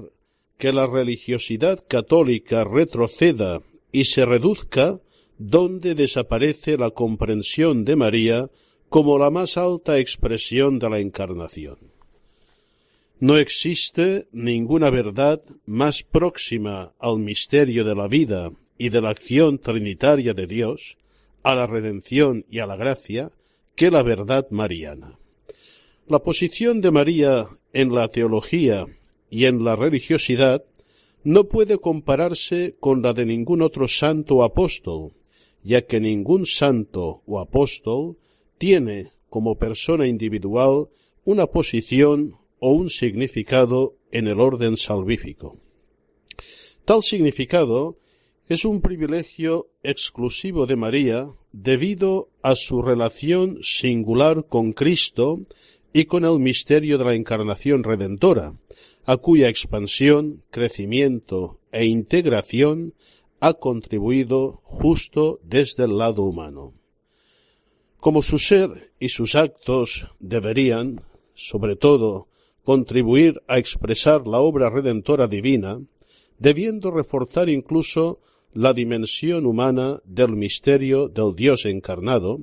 que 0.57 0.71
la 0.71 0.87
religiosidad 0.87 1.83
católica 1.87 2.63
retroceda 2.63 3.61
y 3.91 4.05
se 4.05 4.25
reduzca 4.25 4.99
donde 5.37 5.95
desaparece 5.95 6.77
la 6.77 6.91
comprensión 6.91 7.85
de 7.85 7.95
María 7.95 8.49
como 8.89 9.17
la 9.17 9.29
más 9.29 9.57
alta 9.57 9.99
expresión 9.99 10.79
de 10.79 10.89
la 10.89 10.99
encarnación. 10.99 11.77
No 13.19 13.37
existe 13.37 14.27
ninguna 14.31 14.89
verdad 14.89 15.41
más 15.65 16.03
próxima 16.03 16.93
al 16.99 17.19
misterio 17.19 17.83
de 17.83 17.95
la 17.95 18.07
vida 18.07 18.51
y 18.77 18.89
de 18.89 19.01
la 19.01 19.09
acción 19.09 19.57
trinitaria 19.59 20.33
de 20.33 20.47
Dios, 20.47 20.97
a 21.43 21.55
la 21.55 21.67
redención 21.67 22.45
y 22.49 22.59
a 22.59 22.65
la 22.65 22.75
gracia, 22.75 23.31
que 23.75 23.91
la 23.91 24.03
verdad 24.03 24.47
mariana. 24.49 25.17
La 26.07 26.19
posición 26.19 26.81
de 26.81 26.91
María 26.91 27.47
en 27.73 27.91
la 27.91 28.09
teología 28.09 28.85
y 29.31 29.45
en 29.45 29.63
la 29.63 29.75
religiosidad 29.75 30.63
no 31.23 31.45
puede 31.45 31.79
compararse 31.79 32.75
con 32.79 33.01
la 33.01 33.13
de 33.13 33.25
ningún 33.25 33.63
otro 33.63 33.87
santo 33.87 34.35
o 34.35 34.43
apóstol, 34.43 35.13
ya 35.63 35.81
que 35.81 35.99
ningún 35.99 36.45
santo 36.45 37.23
o 37.25 37.39
apóstol 37.39 38.17
tiene 38.59 39.13
como 39.31 39.57
persona 39.57 40.07
individual 40.07 40.89
una 41.23 41.47
posición 41.47 42.35
o 42.59 42.69
un 42.69 42.91
significado 42.91 43.95
en 44.11 44.27
el 44.27 44.39
orden 44.39 44.77
salvífico. 44.77 45.57
Tal 46.85 47.01
significado 47.01 47.97
es 48.47 48.63
un 48.63 48.79
privilegio 48.79 49.71
exclusivo 49.81 50.67
de 50.67 50.75
María 50.75 51.31
debido 51.51 52.29
a 52.43 52.55
su 52.55 52.83
relación 52.83 53.57
singular 53.63 54.45
con 54.45 54.71
Cristo 54.73 55.39
y 55.95 56.07
con 56.07 56.25
el 56.25 56.39
misterio 56.39 56.97
de 56.97 57.05
la 57.05 57.13
encarnación 57.15 57.81
redentora, 57.81 58.53
a 59.05 59.15
cuya 59.15 59.47
expansión, 59.47 60.43
crecimiento 60.51 61.61
e 61.71 61.85
integración 61.85 62.93
ha 63.39 63.53
contribuido 63.53 64.59
justo 64.63 65.39
desde 65.41 65.85
el 65.85 65.97
lado 65.97 66.23
humano. 66.23 66.73
Como 67.95 68.21
su 68.23 68.39
ser 68.39 68.91
y 68.99 69.07
sus 69.07 69.35
actos 69.35 70.09
deberían, 70.19 70.99
sobre 71.33 71.77
todo, 71.77 72.27
contribuir 72.65 73.41
a 73.47 73.57
expresar 73.57 74.27
la 74.27 74.39
obra 74.39 74.69
redentora 74.69 75.29
divina, 75.29 75.79
debiendo 76.37 76.91
reforzar 76.91 77.47
incluso 77.47 78.19
la 78.51 78.73
dimensión 78.73 79.45
humana 79.45 80.01
del 80.03 80.31
misterio 80.35 81.07
del 81.07 81.33
Dios 81.37 81.65
encarnado, 81.65 82.41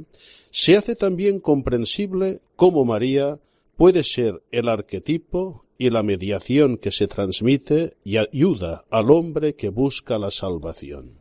se 0.52 0.76
hace 0.76 0.94
también 0.94 1.40
comprensible 1.40 2.40
cómo 2.56 2.84
María 2.84 3.40
puede 3.76 4.04
ser 4.04 4.42
el 4.52 4.68
arquetipo 4.68 5.64
y 5.78 5.90
la 5.90 6.02
mediación 6.02 6.76
que 6.76 6.92
se 6.92 7.08
transmite 7.08 7.94
y 8.04 8.18
ayuda 8.18 8.84
al 8.90 9.10
hombre 9.10 9.54
que 9.54 9.70
busca 9.70 10.18
la 10.18 10.30
salvación. 10.30 11.18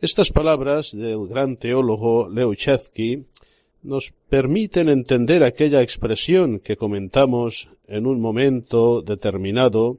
Estas 0.00 0.30
palabras 0.30 0.96
del 0.96 1.26
gran 1.26 1.56
teólogo 1.56 2.28
Leo 2.28 2.52
nos 3.82 4.14
permiten 4.28 4.88
entender 4.88 5.42
aquella 5.42 5.82
expresión 5.82 6.60
que 6.60 6.76
comentamos 6.76 7.68
en 7.88 8.06
un 8.06 8.20
momento 8.20 9.02
determinado 9.02 9.98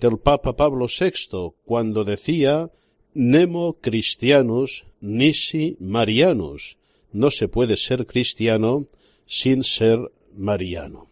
del 0.00 0.18
Papa 0.18 0.56
Pablo 0.56 0.86
VI 0.86 1.52
cuando 1.64 2.04
decía 2.04 2.70
Nemo 3.14 3.74
Christianus 3.80 4.86
nisi 5.00 5.76
Marianus. 5.80 6.78
No 7.12 7.30
se 7.30 7.48
puede 7.48 7.76
ser 7.76 8.06
cristiano 8.06 8.86
sin 9.26 9.62
ser 9.62 9.98
mariano. 10.34 11.06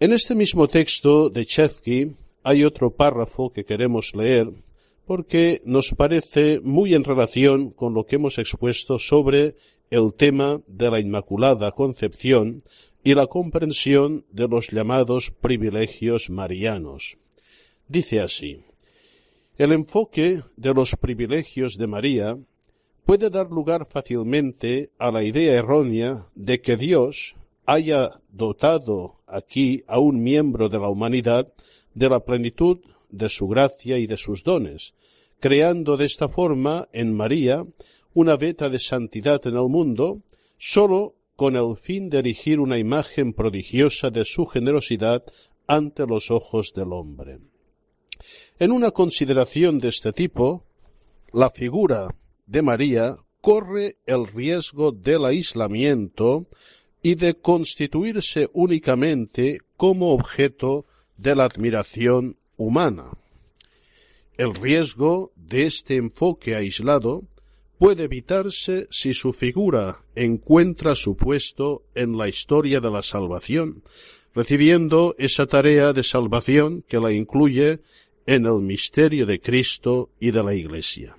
En 0.00 0.12
este 0.12 0.34
mismo 0.34 0.68
texto 0.68 1.28
de 1.30 1.44
Chevsky 1.44 2.12
hay 2.42 2.64
otro 2.64 2.90
párrafo 2.90 3.50
que 3.50 3.64
queremos 3.64 4.14
leer 4.14 4.48
porque 5.06 5.62
nos 5.64 5.94
parece 5.96 6.60
muy 6.60 6.94
en 6.94 7.02
relación 7.02 7.70
con 7.70 7.94
lo 7.94 8.04
que 8.04 8.16
hemos 8.16 8.38
expuesto 8.38 8.98
sobre 8.98 9.56
el 9.90 10.12
tema 10.14 10.60
de 10.66 10.90
la 10.90 11.00
Inmaculada 11.00 11.72
Concepción 11.72 12.62
y 13.02 13.14
la 13.14 13.26
comprensión 13.26 14.26
de 14.30 14.46
los 14.48 14.68
llamados 14.68 15.30
privilegios 15.30 16.28
marianos. 16.30 17.16
Dice 17.88 18.20
así, 18.20 18.60
el 19.56 19.72
enfoque 19.72 20.42
de 20.56 20.74
los 20.74 20.94
privilegios 20.94 21.78
de 21.78 21.86
María 21.86 22.38
puede 23.08 23.30
dar 23.30 23.48
lugar 23.50 23.86
fácilmente 23.86 24.90
a 24.98 25.10
la 25.10 25.24
idea 25.24 25.54
errónea 25.54 26.26
de 26.34 26.60
que 26.60 26.76
Dios 26.76 27.36
haya 27.64 28.20
dotado 28.28 29.22
aquí 29.26 29.82
a 29.86 29.98
un 29.98 30.22
miembro 30.22 30.68
de 30.68 30.78
la 30.78 30.90
humanidad 30.90 31.50
de 31.94 32.10
la 32.10 32.20
plenitud 32.20 32.80
de 33.08 33.30
su 33.30 33.48
gracia 33.48 33.96
y 33.96 34.06
de 34.06 34.18
sus 34.18 34.44
dones, 34.44 34.92
creando 35.40 35.96
de 35.96 36.04
esta 36.04 36.28
forma 36.28 36.90
en 36.92 37.16
María 37.16 37.64
una 38.12 38.36
veta 38.36 38.68
de 38.68 38.78
santidad 38.78 39.40
en 39.46 39.56
el 39.56 39.70
mundo, 39.70 40.20
sólo 40.58 41.14
con 41.34 41.56
el 41.56 41.78
fin 41.78 42.10
de 42.10 42.18
erigir 42.18 42.60
una 42.60 42.78
imagen 42.78 43.32
prodigiosa 43.32 44.10
de 44.10 44.26
su 44.26 44.44
generosidad 44.44 45.24
ante 45.66 46.06
los 46.06 46.30
ojos 46.30 46.74
del 46.74 46.92
hombre. 46.92 47.38
En 48.58 48.70
una 48.70 48.90
consideración 48.90 49.78
de 49.78 49.88
este 49.88 50.12
tipo, 50.12 50.66
la 51.32 51.48
figura 51.48 52.14
de 52.48 52.62
María 52.62 53.16
corre 53.40 53.98
el 54.06 54.26
riesgo 54.26 54.90
del 54.90 55.24
aislamiento 55.26 56.48
y 57.02 57.14
de 57.14 57.34
constituirse 57.34 58.48
únicamente 58.52 59.60
como 59.76 60.12
objeto 60.12 60.86
de 61.16 61.36
la 61.36 61.44
admiración 61.44 62.36
humana. 62.56 63.10
El 64.36 64.54
riesgo 64.54 65.32
de 65.36 65.64
este 65.64 65.96
enfoque 65.96 66.56
aislado 66.56 67.24
puede 67.78 68.04
evitarse 68.04 68.86
si 68.90 69.14
su 69.14 69.32
figura 69.32 70.00
encuentra 70.14 70.96
su 70.96 71.16
puesto 71.16 71.84
en 71.94 72.16
la 72.16 72.28
historia 72.28 72.80
de 72.80 72.90
la 72.90 73.02
salvación, 73.02 73.82
recibiendo 74.34 75.14
esa 75.18 75.46
tarea 75.46 75.92
de 75.92 76.02
salvación 76.02 76.82
que 76.88 76.98
la 76.98 77.12
incluye 77.12 77.80
en 78.26 78.46
el 78.46 78.60
misterio 78.60 79.26
de 79.26 79.40
Cristo 79.40 80.10
y 80.18 80.32
de 80.32 80.42
la 80.42 80.54
Iglesia. 80.54 81.16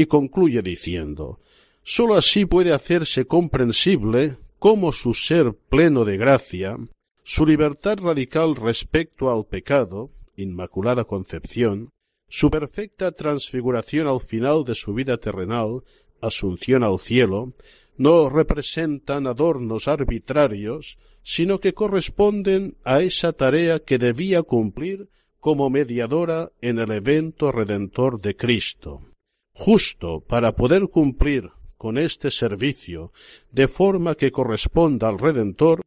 Y 0.00 0.06
concluye 0.06 0.62
diciendo, 0.62 1.40
sólo 1.82 2.14
así 2.14 2.46
puede 2.46 2.72
hacerse 2.72 3.26
comprensible 3.26 4.38
cómo 4.58 4.92
su 4.92 5.12
ser 5.12 5.52
pleno 5.68 6.06
de 6.06 6.16
gracia, 6.16 6.78
su 7.22 7.44
libertad 7.44 7.98
radical 7.98 8.56
respecto 8.56 9.30
al 9.30 9.44
pecado, 9.44 10.10
Inmaculada 10.36 11.04
Concepción, 11.04 11.90
su 12.30 12.50
perfecta 12.50 13.12
transfiguración 13.12 14.06
al 14.06 14.20
final 14.20 14.64
de 14.64 14.74
su 14.74 14.94
vida 14.94 15.18
terrenal, 15.18 15.82
asunción 16.22 16.82
al 16.82 16.98
cielo, 16.98 17.52
no 17.98 18.30
representan 18.30 19.26
adornos 19.26 19.86
arbitrarios, 19.86 20.96
sino 21.22 21.60
que 21.60 21.74
corresponden 21.74 22.78
a 22.84 23.02
esa 23.02 23.34
tarea 23.34 23.80
que 23.80 23.98
debía 23.98 24.42
cumplir 24.44 25.10
como 25.40 25.68
mediadora 25.68 26.52
en 26.62 26.78
el 26.78 26.90
evento 26.90 27.52
redentor 27.52 28.18
de 28.22 28.34
Cristo. 28.34 29.09
Justo 29.54 30.20
para 30.20 30.54
poder 30.54 30.88
cumplir 30.88 31.50
con 31.76 31.98
este 31.98 32.30
servicio 32.30 33.12
de 33.50 33.68
forma 33.68 34.14
que 34.14 34.30
corresponda 34.30 35.08
al 35.08 35.18
Redentor, 35.18 35.80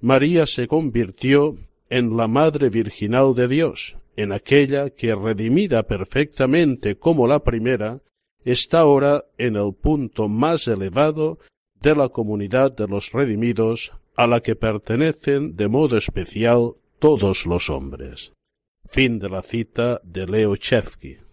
María 0.00 0.46
se 0.46 0.66
convirtió 0.66 1.56
en 1.88 2.16
la 2.16 2.26
Madre 2.26 2.68
Virginal 2.68 3.34
de 3.34 3.48
Dios, 3.48 3.96
en 4.16 4.32
aquella 4.32 4.90
que, 4.90 5.14
redimida 5.14 5.84
perfectamente 5.84 6.96
como 6.96 7.26
la 7.26 7.44
primera, 7.44 8.00
está 8.44 8.80
ahora 8.80 9.24
en 9.38 9.56
el 9.56 9.74
punto 9.74 10.28
más 10.28 10.68
elevado 10.68 11.38
de 11.80 11.94
la 11.94 12.08
comunidad 12.08 12.72
de 12.72 12.88
los 12.88 13.12
redimidos 13.12 13.92
a 14.16 14.26
la 14.26 14.40
que 14.40 14.56
pertenecen 14.56 15.56
de 15.56 15.68
modo 15.68 15.96
especial 15.96 16.72
todos 16.98 17.46
los 17.46 17.70
hombres. 17.70 18.32
Fin 18.84 19.18
de 19.18 19.28
la 19.28 19.42
cita 19.42 20.00
de 20.04 20.26
Leo 20.26 20.56
Chevsky. 20.56 21.25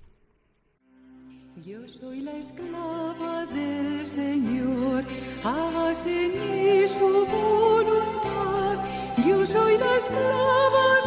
Yo 1.65 1.87
soy 1.87 2.19
la 2.19 2.33
esclava 2.33 3.45
del 3.45 4.05
Señor, 4.05 5.05
hágase 5.45 6.81
en 6.81 6.89
su 6.89 7.25
voluntad. 7.25 8.83
Yo 9.25 9.45
soy 9.45 9.77
la 9.77 9.95
esclava 9.95 11.02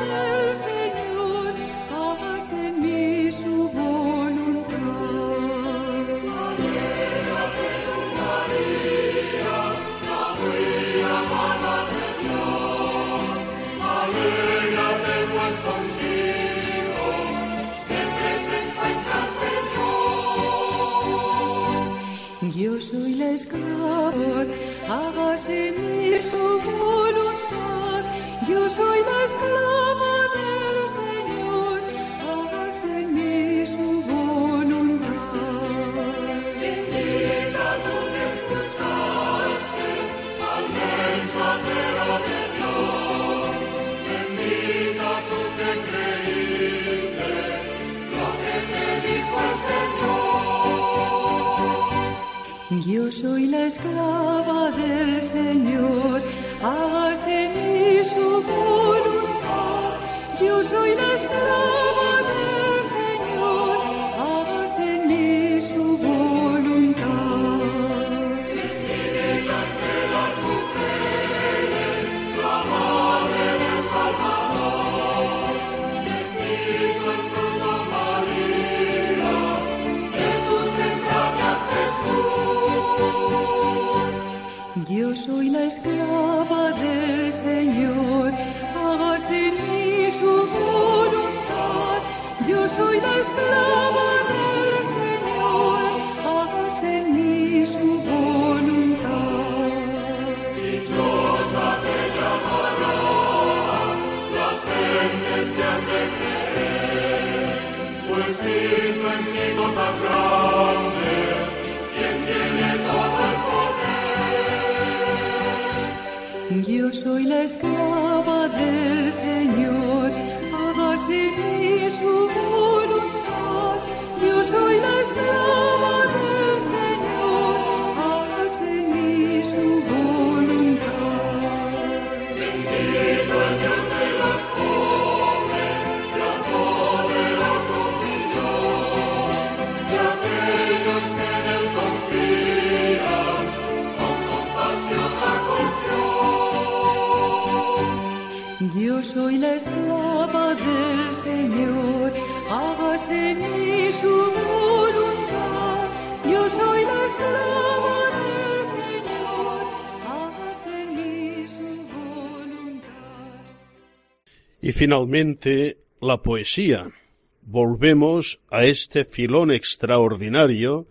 finalmente, 164.77 165.79
la 166.03 166.21
poesía. 166.21 166.93
Volvemos 167.41 168.43
a 168.51 168.67
este 168.67 169.07
filón 169.07 169.51
extraordinario 169.51 170.87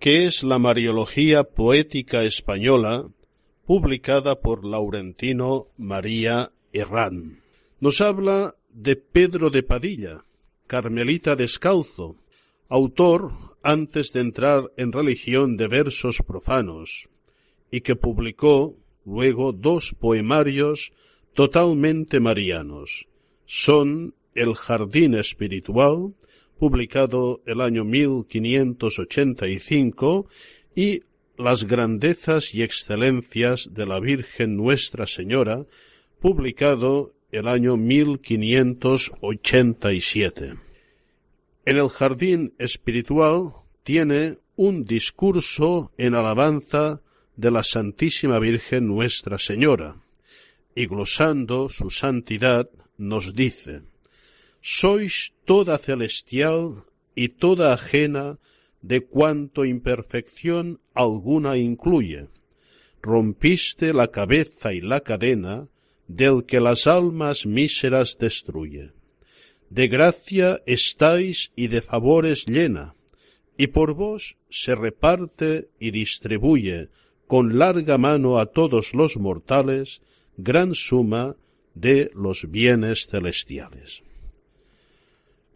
que 0.00 0.24
es 0.24 0.42
la 0.42 0.58
Mariología 0.58 1.44
Poética 1.44 2.24
Española, 2.24 3.06
publicada 3.66 4.40
por 4.40 4.64
Laurentino 4.64 5.68
María 5.76 6.52
Herrán. 6.72 7.42
Nos 7.80 8.00
habla 8.00 8.56
de 8.70 8.96
Pedro 8.96 9.50
de 9.50 9.62
Padilla, 9.62 10.24
Carmelita 10.66 11.36
Descalzo, 11.36 12.16
autor, 12.70 13.32
antes 13.62 14.12
de 14.14 14.20
entrar 14.20 14.72
en 14.78 14.90
religión 14.90 15.58
de 15.58 15.68
versos 15.68 16.22
profanos, 16.26 17.10
y 17.70 17.82
que 17.82 17.94
publicó 17.94 18.74
luego 19.04 19.52
dos 19.52 19.94
poemarios 20.00 20.94
totalmente 21.34 22.20
marianos. 22.20 23.08
Son 23.46 24.14
El 24.34 24.54
Jardín 24.54 25.14
Espiritual, 25.14 26.14
publicado 26.58 27.42
el 27.46 27.60
año 27.60 27.84
1585, 27.84 30.26
y 30.74 31.02
Las 31.36 31.64
grandezas 31.64 32.54
y 32.54 32.62
excelencias 32.62 33.72
de 33.72 33.86
la 33.86 34.00
Virgen 34.00 34.56
Nuestra 34.56 35.06
Señora, 35.06 35.66
publicado 36.20 37.14
el 37.32 37.48
año 37.48 37.78
1587. 37.78 40.54
En 41.64 41.76
el 41.76 41.88
jardín 41.88 42.54
espiritual 42.58 43.52
tiene 43.82 44.36
un 44.56 44.84
discurso 44.84 45.90
en 45.96 46.14
alabanza 46.14 47.00
de 47.36 47.50
la 47.50 47.64
Santísima 47.64 48.38
Virgen 48.38 48.86
Nuestra 48.86 49.38
Señora, 49.38 49.96
y 50.74 50.86
glosando 50.86 51.68
su 51.68 51.90
santidad 51.90 52.68
nos 52.96 53.34
dice, 53.34 53.82
Sois 54.60 55.32
toda 55.44 55.76
celestial 55.78 56.84
y 57.14 57.28
toda 57.30 57.72
ajena 57.72 58.38
de 58.80 59.00
cuanto 59.00 59.64
imperfección 59.64 60.80
alguna 60.94 61.56
incluye. 61.56 62.28
Rompiste 63.00 63.92
la 63.92 64.08
cabeza 64.08 64.72
y 64.72 64.80
la 64.80 65.00
cadena 65.00 65.68
del 66.06 66.44
que 66.46 66.60
las 66.60 66.86
almas 66.86 67.46
míseras 67.46 68.16
destruye. 68.18 68.92
De 69.70 69.88
gracia 69.88 70.62
estáis 70.66 71.50
y 71.56 71.68
de 71.68 71.80
favores 71.80 72.46
llena, 72.46 72.94
y 73.56 73.68
por 73.68 73.94
vos 73.94 74.36
se 74.48 74.74
reparte 74.74 75.68
y 75.80 75.90
distribuye 75.90 76.88
con 77.26 77.58
larga 77.58 77.98
mano 77.98 78.38
a 78.38 78.46
todos 78.46 78.94
los 78.94 79.16
mortales 79.16 80.02
gran 80.36 80.74
suma 80.74 81.36
de 81.74 82.10
los 82.14 82.50
bienes 82.50 83.06
celestiales. 83.06 84.02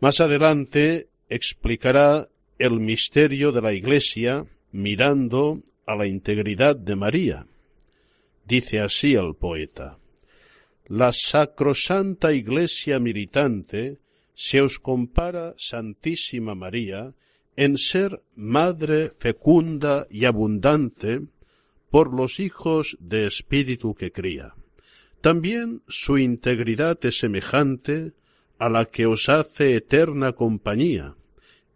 Más 0.00 0.20
adelante 0.20 1.08
explicará 1.28 2.28
el 2.58 2.80
misterio 2.80 3.52
de 3.52 3.62
la 3.62 3.72
Iglesia 3.72 4.46
mirando 4.72 5.62
a 5.86 5.94
la 5.94 6.06
integridad 6.06 6.76
de 6.76 6.96
María. 6.96 7.46
Dice 8.46 8.80
así 8.80 9.14
el 9.14 9.34
poeta 9.34 9.98
la 10.88 11.12
sacrosanta 11.12 12.32
Iglesia 12.32 13.00
militante 13.00 13.98
se 14.34 14.60
os 14.60 14.78
compara, 14.78 15.54
Santísima 15.56 16.54
María, 16.54 17.14
en 17.56 17.76
ser 17.76 18.20
madre 18.36 19.10
fecunda 19.10 20.06
y 20.10 20.26
abundante 20.26 21.22
por 21.90 22.14
los 22.14 22.38
hijos 22.38 22.96
de 23.00 23.26
espíritu 23.26 23.94
que 23.94 24.12
cría. 24.12 24.54
También 25.26 25.82
su 25.88 26.18
integridad 26.18 27.04
es 27.04 27.18
semejante 27.18 28.12
a 28.60 28.68
la 28.68 28.84
que 28.84 29.06
os 29.06 29.28
hace 29.28 29.74
eterna 29.74 30.34
compañía, 30.34 31.16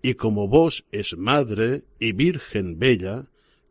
y 0.02 0.14
como 0.14 0.46
vos 0.46 0.84
es 0.92 1.18
madre 1.18 1.82
y 1.98 2.12
virgen 2.12 2.78
bella, 2.78 3.24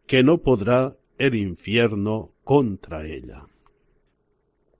que 0.05 0.21
no 0.21 0.39
podrá 0.39 0.97
el 1.17 1.33
infierno 1.35 2.33
contra 2.43 3.07
ella. 3.07 3.45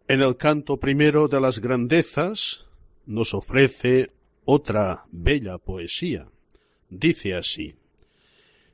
En 0.10 0.20
el 0.22 0.36
canto 0.36 0.82
primero 0.82 1.30
de 1.30 1.40
las 1.40 1.60
grandezas 1.60 2.68
nos 3.06 3.34
ofrece 3.34 4.12
otra 4.44 5.06
bella 5.14 5.60
poesía. 5.60 6.28
Dice 6.90 7.36
así, 7.36 7.74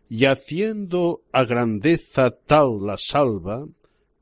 y 0.10 0.26
haciendo 0.26 1.22
a 1.32 1.44
grandeza 1.44 2.32
tal 2.32 2.84
la 2.84 2.98
salva, 2.98 3.68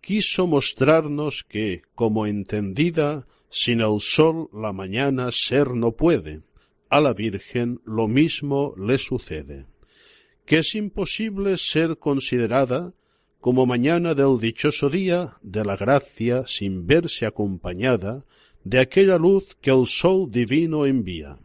quiso 0.03 0.47
mostrarnos 0.47 1.45
que, 1.47 1.81
como 1.95 2.27
entendida, 2.27 3.25
sin 3.49 3.79
el 3.79 4.01
sol 4.01 4.49
la 4.51 4.73
mañana 4.73 5.29
ser 5.31 5.69
no 5.69 5.93
puede, 5.93 6.41
a 6.89 6.99
la 6.99 7.13
Virgen 7.13 7.79
lo 7.85 8.09
mismo 8.09 8.73
le 8.77 8.97
sucede, 8.97 9.65
que 10.45 10.57
es 10.57 10.75
imposible 10.75 11.57
ser 11.57 11.97
considerada 11.99 12.93
como 13.39 13.65
mañana 13.65 14.13
del 14.13 14.39
dichoso 14.41 14.89
día 14.89 15.37
de 15.41 15.63
la 15.63 15.77
gracia 15.77 16.43
sin 16.47 16.85
verse 16.85 17.25
acompañada 17.25 18.25
de 18.65 18.79
aquella 18.79 19.17
luz 19.17 19.55
que 19.61 19.71
el 19.71 19.87
sol 19.87 20.29
divino 20.29 20.85
envía, 20.85 21.39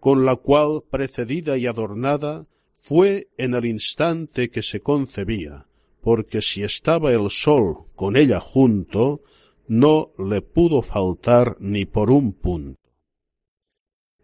con 0.00 0.24
la 0.24 0.34
cual 0.34 0.82
precedida 0.90 1.56
y 1.56 1.66
adornada 1.66 2.48
fue 2.80 3.28
en 3.38 3.54
el 3.54 3.64
instante 3.64 4.50
que 4.50 4.64
se 4.64 4.80
concebía, 4.80 5.65
porque 6.06 6.40
si 6.40 6.62
estaba 6.62 7.10
el 7.10 7.30
sol 7.30 7.78
con 7.96 8.16
ella 8.16 8.38
junto, 8.38 9.22
no 9.66 10.12
le 10.20 10.40
pudo 10.40 10.80
faltar 10.80 11.56
ni 11.58 11.84
por 11.84 12.12
un 12.12 12.32
punto. 12.32 12.78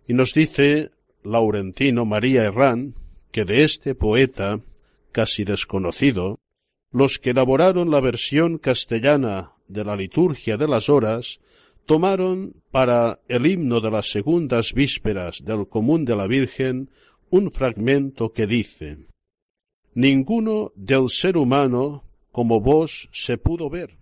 Y 0.06 0.14
nos 0.14 0.32
dice 0.32 0.92
Laurentino 1.24 2.04
María 2.04 2.44
Herrán 2.44 2.94
que 3.32 3.44
de 3.44 3.64
este 3.64 3.96
poeta, 3.96 4.60
casi 5.10 5.42
desconocido, 5.42 6.38
los 6.92 7.18
que 7.18 7.30
elaboraron 7.30 7.90
la 7.90 8.00
versión 8.00 8.58
castellana 8.58 9.54
de 9.66 9.82
la 9.82 9.96
liturgia 9.96 10.56
de 10.56 10.68
las 10.68 10.88
horas 10.88 11.40
tomaron 11.84 12.62
para 12.70 13.18
el 13.26 13.44
himno 13.44 13.80
de 13.80 13.90
las 13.90 14.08
segundas 14.08 14.72
vísperas 14.72 15.44
del 15.44 15.66
común 15.66 16.04
de 16.04 16.14
la 16.14 16.28
Virgen 16.28 16.90
un 17.28 17.50
fragmento 17.50 18.32
que 18.32 18.46
dice 18.46 19.11
Ninguno 19.94 20.72
del 20.74 21.08
ser 21.10 21.36
humano 21.36 22.04
como 22.30 22.60
vos 22.60 23.10
se 23.12 23.36
pudo 23.36 23.68
ver, 23.68 23.98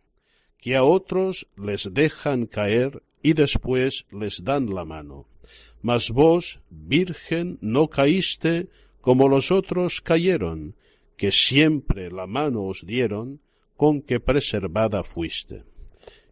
que 0.58 0.76
a 0.76 0.84
otros 0.84 1.48
les 1.56 1.92
dejan 1.92 2.46
caer 2.46 3.02
y 3.22 3.32
después 3.32 4.06
les 4.12 4.44
dan 4.44 4.72
la 4.72 4.84
mano. 4.84 5.26
Mas 5.82 6.10
vos, 6.10 6.60
Virgen, 6.70 7.58
no 7.60 7.88
caíste 7.88 8.68
como 9.00 9.28
los 9.28 9.50
otros 9.50 10.00
cayeron, 10.00 10.76
que 11.16 11.32
siempre 11.32 12.10
la 12.10 12.26
mano 12.26 12.64
os 12.64 12.86
dieron, 12.86 13.40
con 13.76 14.02
que 14.02 14.20
preservada 14.20 15.02
fuiste. 15.02 15.64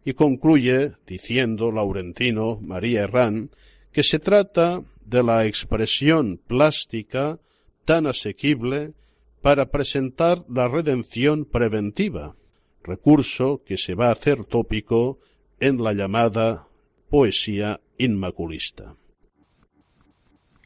Y 0.05 0.13
concluye 0.13 0.93
diciendo 1.05 1.71
Laurentino 1.71 2.59
María 2.61 3.01
Herrán 3.01 3.49
que 3.91 4.03
se 4.03 4.19
trata 4.19 4.83
de 5.03 5.23
la 5.23 5.45
expresión 5.45 6.39
plástica 6.47 7.39
tan 7.85 8.05
asequible 8.05 8.93
para 9.41 9.69
presentar 9.71 10.43
la 10.49 10.67
redención 10.67 11.45
preventiva, 11.45 12.35
recurso 12.83 13.61
que 13.65 13.77
se 13.77 13.95
va 13.95 14.07
a 14.07 14.11
hacer 14.11 14.45
tópico 14.45 15.19
en 15.59 15.83
la 15.83 15.93
llamada 15.93 16.67
poesía 17.09 17.81
inmaculista. 17.97 18.95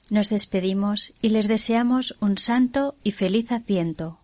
Nos 0.09 0.29
despedimos 0.29 1.13
y 1.21 1.29
les 1.29 1.47
deseamos 1.47 2.17
un 2.19 2.37
santo 2.37 2.95
y 3.03 3.11
feliz 3.11 3.51
adviento. 3.51 4.19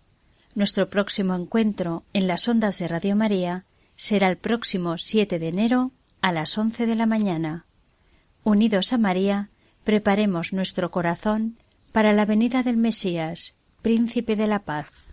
Nuestro 0.56 0.90
próximo 0.90 1.36
encuentro 1.36 2.04
en 2.14 2.28
las 2.28 2.48
ondas 2.48 2.80
de 2.80 2.88
Radio 2.88 3.16
María 3.16 3.66
será 3.96 4.30
el 4.30 4.38
próximo 4.38 4.98
7 4.98 5.40
de 5.40 5.48
enero 5.48 5.92
a 6.22 6.32
las 6.32 6.58
11 6.58 6.86
de 6.86 6.96
la 6.96 7.06
mañana. 7.06 7.66
Unidos 8.44 8.94
a 8.94 8.98
María, 8.98 9.50
preparemos 9.84 10.54
nuestro 10.54 10.92
corazón 10.92 11.58
para 11.92 12.14
la 12.14 12.26
venida 12.26 12.62
del 12.62 12.78
Mesías, 12.78 13.56
Príncipe 13.82 14.36
de 14.36 14.48
la 14.48 14.60
Paz. 14.60 15.10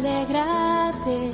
alégrate, 0.00 1.30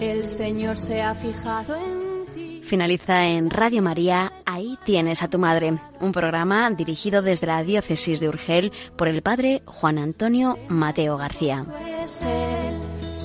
el 0.00 0.26
Señor 0.26 0.76
se 0.76 1.02
ha 1.02 1.14
fijado 1.14 1.74
en 1.74 2.26
ti. 2.34 2.60
Finaliza 2.62 3.26
en 3.26 3.50
Radio 3.50 3.82
María, 3.82 4.32
Ahí 4.54 4.78
tienes 4.84 5.20
a 5.24 5.28
tu 5.28 5.36
madre, 5.40 5.80
un 5.98 6.12
programa 6.12 6.70
dirigido 6.70 7.22
desde 7.22 7.48
la 7.48 7.64
diócesis 7.64 8.20
de 8.20 8.28
Urgel 8.28 8.70
por 8.94 9.08
el 9.08 9.20
padre 9.20 9.64
Juan 9.66 9.98
Antonio 9.98 10.60
Mateo 10.68 11.16
García. 11.16 11.66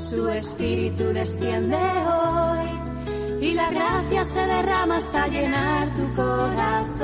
Su 0.10 0.28
espíritu 0.28 1.04
desciende 1.14 1.78
hoy 1.78 2.68
y 3.42 3.54
la 3.54 3.70
gracia 3.70 4.26
se 4.26 4.40
derrama 4.40 4.98
hasta 4.98 5.28
llenar 5.28 5.94
tu 5.94 6.12
corazón. 6.16 6.98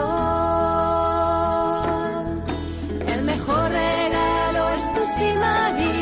El 3.08 3.26
mejor 3.26 3.70
regalo 3.70 4.70
es 4.72 4.92
tu 4.92 5.06
simaría. 5.20 5.95